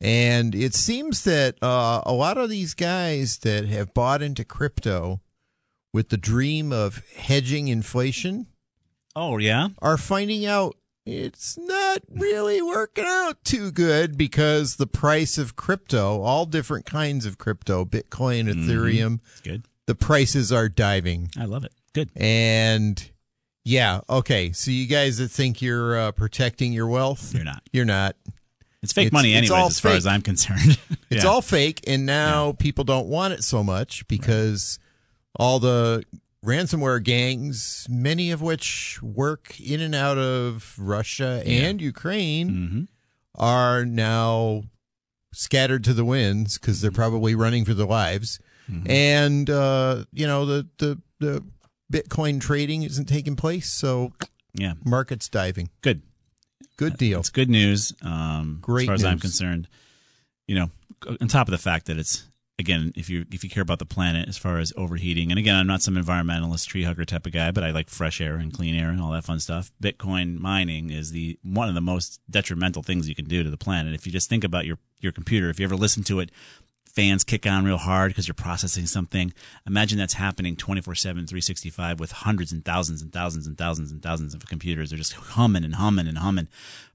[0.00, 5.20] And it seems that uh, a lot of these guys that have bought into crypto
[5.92, 8.46] with the dream of hedging inflation
[9.14, 9.68] oh, yeah?
[9.80, 10.76] are finding out
[11.10, 17.26] it's not really working out too good because the price of crypto, all different kinds
[17.26, 19.64] of crypto, Bitcoin, Ethereum, Good.
[19.86, 21.30] the prices are diving.
[21.38, 21.72] I love it.
[21.92, 22.10] Good.
[22.16, 23.10] And
[23.64, 24.52] yeah, okay.
[24.52, 27.62] So you guys that think you're uh, protecting your wealth, You're not.
[27.72, 28.16] You're not.
[28.82, 30.06] It's fake It's- money, anyways, as far as.
[30.06, 30.78] I'm concerned.
[31.10, 34.78] It's all fake, and now people don't want it so much because
[35.34, 36.04] all the
[36.44, 42.82] ransomware gangs, many of which work in and out of Russia and Ukraine, Mm-hmm.
[43.34, 44.64] are now
[45.32, 46.82] scattered to the winds because Mm-hmm.
[46.82, 48.38] they're probably running for their lives.
[48.86, 51.44] And uh, you know the the the
[51.92, 54.12] Bitcoin trading isn't taking place, so
[54.54, 54.74] Yeah.
[54.84, 55.70] market's diving.
[55.82, 56.02] Good.
[56.76, 57.18] Good deal.
[57.18, 57.92] It's good news.
[58.00, 59.66] Um, Great as far as I'm concerned.
[60.46, 60.70] You know,
[61.20, 62.22] on top of the fact that it's
[62.60, 65.56] again, if you if you care about the planet as far as overheating, and again,
[65.56, 68.52] I'm not some environmentalist tree hugger type of guy, but I like fresh air and
[68.52, 69.72] clean air and all that fun stuff.
[69.82, 73.56] Bitcoin mining is the one of the most detrimental things you can do to the
[73.56, 73.94] planet.
[73.94, 76.30] If you just think about your your computer, if you ever listen to it,
[76.84, 79.32] fans kick on real hard because you're processing something.
[79.66, 84.02] Imagine that's happening 24 7, 365 with hundreds and thousands and thousands and thousands and
[84.02, 84.90] thousands of computers.
[84.90, 86.48] They're just humming and humming and humming,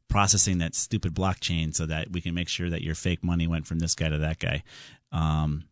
[0.10, 3.68] processing that stupid blockchain so that we can make sure that your fake money went
[3.68, 4.64] from this guy to that guy.
[5.12, 5.66] Um,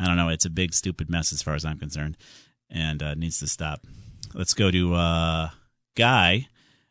[0.00, 0.28] I don't know.
[0.28, 2.16] It's a big, stupid mess as far as I'm concerned
[2.70, 3.80] and uh, needs to stop.
[4.34, 5.50] Let's go to uh,
[5.96, 6.48] Guy.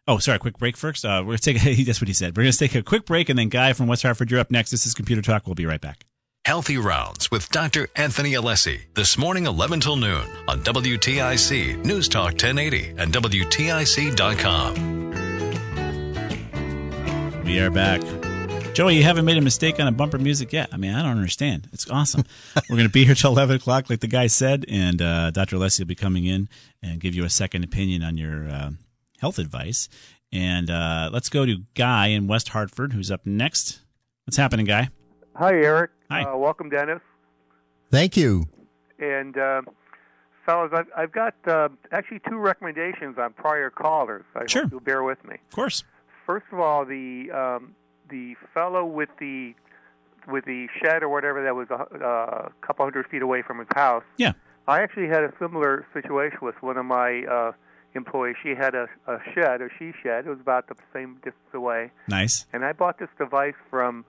[0.07, 0.39] Oh, sorry.
[0.39, 1.03] Quick break first.
[1.05, 1.61] Uh, we're to take.
[1.85, 2.35] That's what he said.
[2.35, 4.51] We're going to take a quick break, and then Guy from West Hartford, you're up
[4.51, 4.71] next.
[4.71, 5.45] This is Computer Talk.
[5.45, 6.05] We'll be right back.
[6.45, 7.89] Healthy Rounds with Dr.
[7.97, 14.96] Anthony Alessi this morning 11 till noon on WTIC News Talk 1080 and WTIC.com.
[17.47, 18.01] We are back.
[18.75, 20.69] Joey, you haven't made a mistake on a bumper music yet.
[20.71, 21.67] I mean, I don't understand.
[21.73, 22.23] It's awesome.
[22.69, 25.55] We're going to be here till 11 o'clock, like the guy said, and uh, Dr.
[25.55, 26.49] Alessi will be coming in
[26.83, 28.71] and give you a second opinion on your uh,
[29.19, 29.89] health advice.
[30.31, 33.79] And uh, let's go to Guy in West Hartford, who's up next.
[34.25, 34.89] What's happening, Guy?
[35.35, 35.91] Hi, Eric.
[36.11, 36.23] Hi.
[36.23, 36.99] Uh, welcome, Dennis.
[37.91, 38.45] Thank you.
[38.99, 39.61] And uh,
[40.45, 44.25] fellas, I've, I've got uh, actually two recommendations on prior callers.
[44.35, 44.63] I Sure.
[44.63, 45.35] hope you'll bear with me.
[45.35, 45.83] Of course.
[46.27, 47.73] First of all, the um,
[48.09, 49.53] the fellow with the
[50.27, 53.67] with the shed or whatever that was a uh, couple hundred feet away from his
[53.73, 54.03] house.
[54.17, 54.33] Yeah.
[54.67, 57.53] I actually had a similar situation with one of my uh,
[57.95, 58.35] employees.
[58.43, 60.25] She had a, a shed, a she shed.
[60.25, 61.91] It was about the same distance away.
[62.09, 62.45] Nice.
[62.51, 64.03] And I bought this device from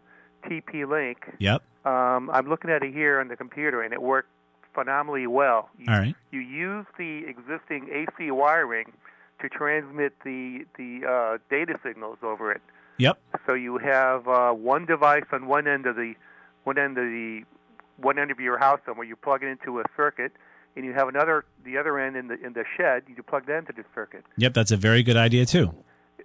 [0.44, 1.18] TP Link.
[1.38, 1.62] Yep.
[1.84, 4.30] Um, I'm looking at it here on the computer, and it worked
[4.74, 5.70] phenomenally well.
[5.78, 6.16] You, All right.
[6.32, 8.92] you use the existing AC wiring
[9.40, 12.62] to transmit the the uh, data signals over it.
[12.98, 13.18] Yep.
[13.46, 16.14] So you have uh, one device on one end of the
[16.64, 17.42] one end of the
[17.96, 19.06] one end of your house somewhere.
[19.06, 20.32] You plug it into a circuit,
[20.76, 23.04] and you have another the other end in the in the shed.
[23.08, 24.24] You plug that into the circuit.
[24.36, 25.72] Yep, that's a very good idea, too.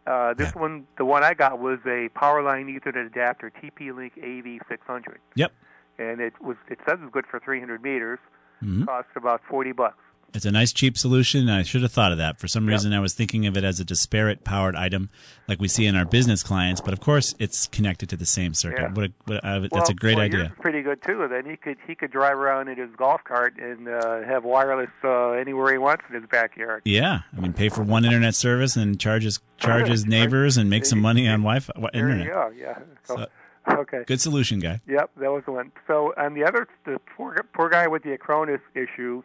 [0.08, 5.52] Uh, this one, the one I got was a Powerline Ethernet adapter, TP-Link AV600, Yep.
[5.98, 8.20] and it was it says it's good for 300 meters.
[8.62, 8.86] Mhm.
[8.86, 9.98] Costs about 40 bucks.
[10.34, 11.48] It's a nice, cheap solution.
[11.48, 12.40] I should have thought of that.
[12.40, 15.10] For some reason, I was thinking of it as a disparate powered item,
[15.48, 16.82] like we see in our business clients.
[16.82, 18.82] But of course, it's connected to the same circuit.
[18.82, 18.94] Yeah.
[18.94, 20.52] What a, what a, that's a great well, idea.
[20.60, 21.28] Pretty good too.
[21.30, 24.90] Then he could he could drive around in his golf cart and uh, have wireless
[25.04, 26.82] uh, anywhere he wants in his backyard.
[26.84, 31.00] Yeah, I mean, pay for one internet service and charges charges neighbors and make some
[31.00, 32.26] money on Wi-Fi wi- There internet.
[32.28, 32.52] you go.
[32.56, 32.80] Yeah.
[33.04, 34.04] So, So- okay.
[34.08, 34.82] Good solution, guy.
[34.88, 35.72] Yep, that was the one.
[35.88, 39.22] So, and the other, the poor, poor guy with the Acronis issue.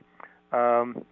[0.53, 1.05] Um,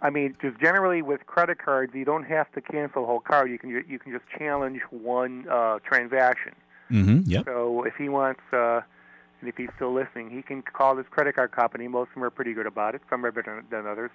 [0.00, 3.50] I mean, just generally with credit cards, you don't have to cancel a whole card.
[3.50, 6.54] You can you can just challenge one uh, transaction.
[6.90, 7.30] Mm-hmm.
[7.30, 7.44] Yep.
[7.46, 8.80] So if he wants, uh,
[9.40, 11.88] and if he's still listening, he can call his credit card company.
[11.88, 13.02] Most of them are pretty good about it.
[13.08, 14.10] Some are better than others.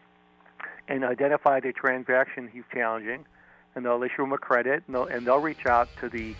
[0.89, 3.25] and identify the transaction he's challenging,
[3.75, 6.35] and they'll issue him a credit, and they'll, and they'll reach out to the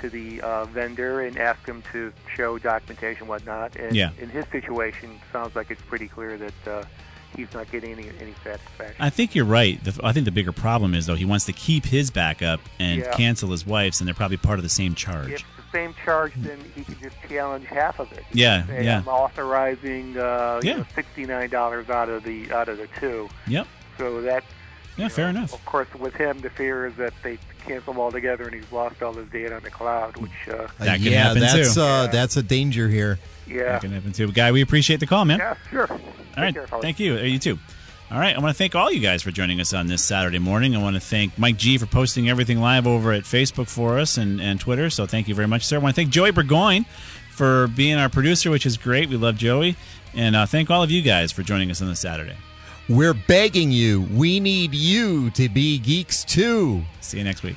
[0.00, 3.76] to the uh, vendor and ask him to show documentation, whatnot.
[3.76, 4.10] And Yeah.
[4.20, 6.84] in his situation, sounds like it's pretty clear that uh,
[7.36, 8.96] he's not getting any any satisfaction.
[8.98, 9.82] I think you're right.
[9.84, 13.00] The, I think the bigger problem is though he wants to keep his backup and
[13.00, 13.12] Yeah.
[13.12, 15.30] cancel his wife's, and they're probably part of the same charge.
[15.32, 18.24] If the same charge, then he can just challenge half of it.
[18.32, 18.98] He Yeah, say, yeah.
[18.98, 20.76] I'm authorizing uh, you Yeah.
[20.78, 23.28] know, sixty-nine dollars out of the out of the two.
[23.46, 23.66] Yep.
[23.98, 24.44] So that.
[24.96, 25.52] Yeah, fair enough.
[25.52, 29.02] Of course, with him, the fear is that they cancel all together, and he's lost
[29.02, 30.30] all his data on the cloud, which.
[30.48, 31.80] Uh, That can yeah, happen, that's too.
[31.80, 33.18] uh, that's a danger here.
[33.46, 33.64] Yeah.
[33.72, 34.32] That can happen too.
[34.32, 35.38] Guy, we appreciate the call, man.
[35.38, 35.90] Yeah, sure.
[35.90, 35.98] All
[36.42, 36.54] right.
[36.54, 36.66] care.
[36.66, 37.16] Thank you.
[37.16, 37.58] Uh, You too.
[38.10, 38.36] All right.
[38.36, 40.76] I want to thank all you guys for joining us on this Saturday morning.
[40.76, 44.16] I want to thank Mike G for posting everything live over at Facebook for us
[44.16, 44.90] and, and Twitter.
[44.90, 45.76] So thank you very much, sir.
[45.76, 46.86] I want to thank Joey Burgoyne
[47.32, 49.08] for being our producer, which is great.
[49.08, 49.74] We love Joey.
[50.14, 52.36] And uh, thank all of you guys for joining us on this Saturday.
[52.88, 54.02] We're begging you.
[54.12, 56.84] We need you to be geeks too.
[57.00, 57.56] See you next week.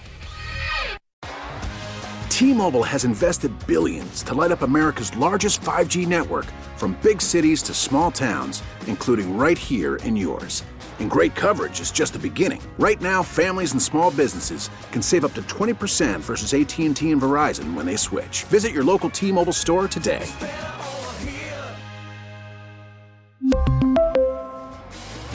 [2.29, 7.75] T-Mobile has invested billions to light up America's largest 5G network from big cities to
[7.75, 10.63] small towns, including right here in yours.
[10.99, 12.61] And great coverage is just the beginning.
[12.79, 17.73] Right now, families and small businesses can save up to 20% versus AT&T and Verizon
[17.73, 18.45] when they switch.
[18.45, 20.25] Visit your local T-Mobile store today.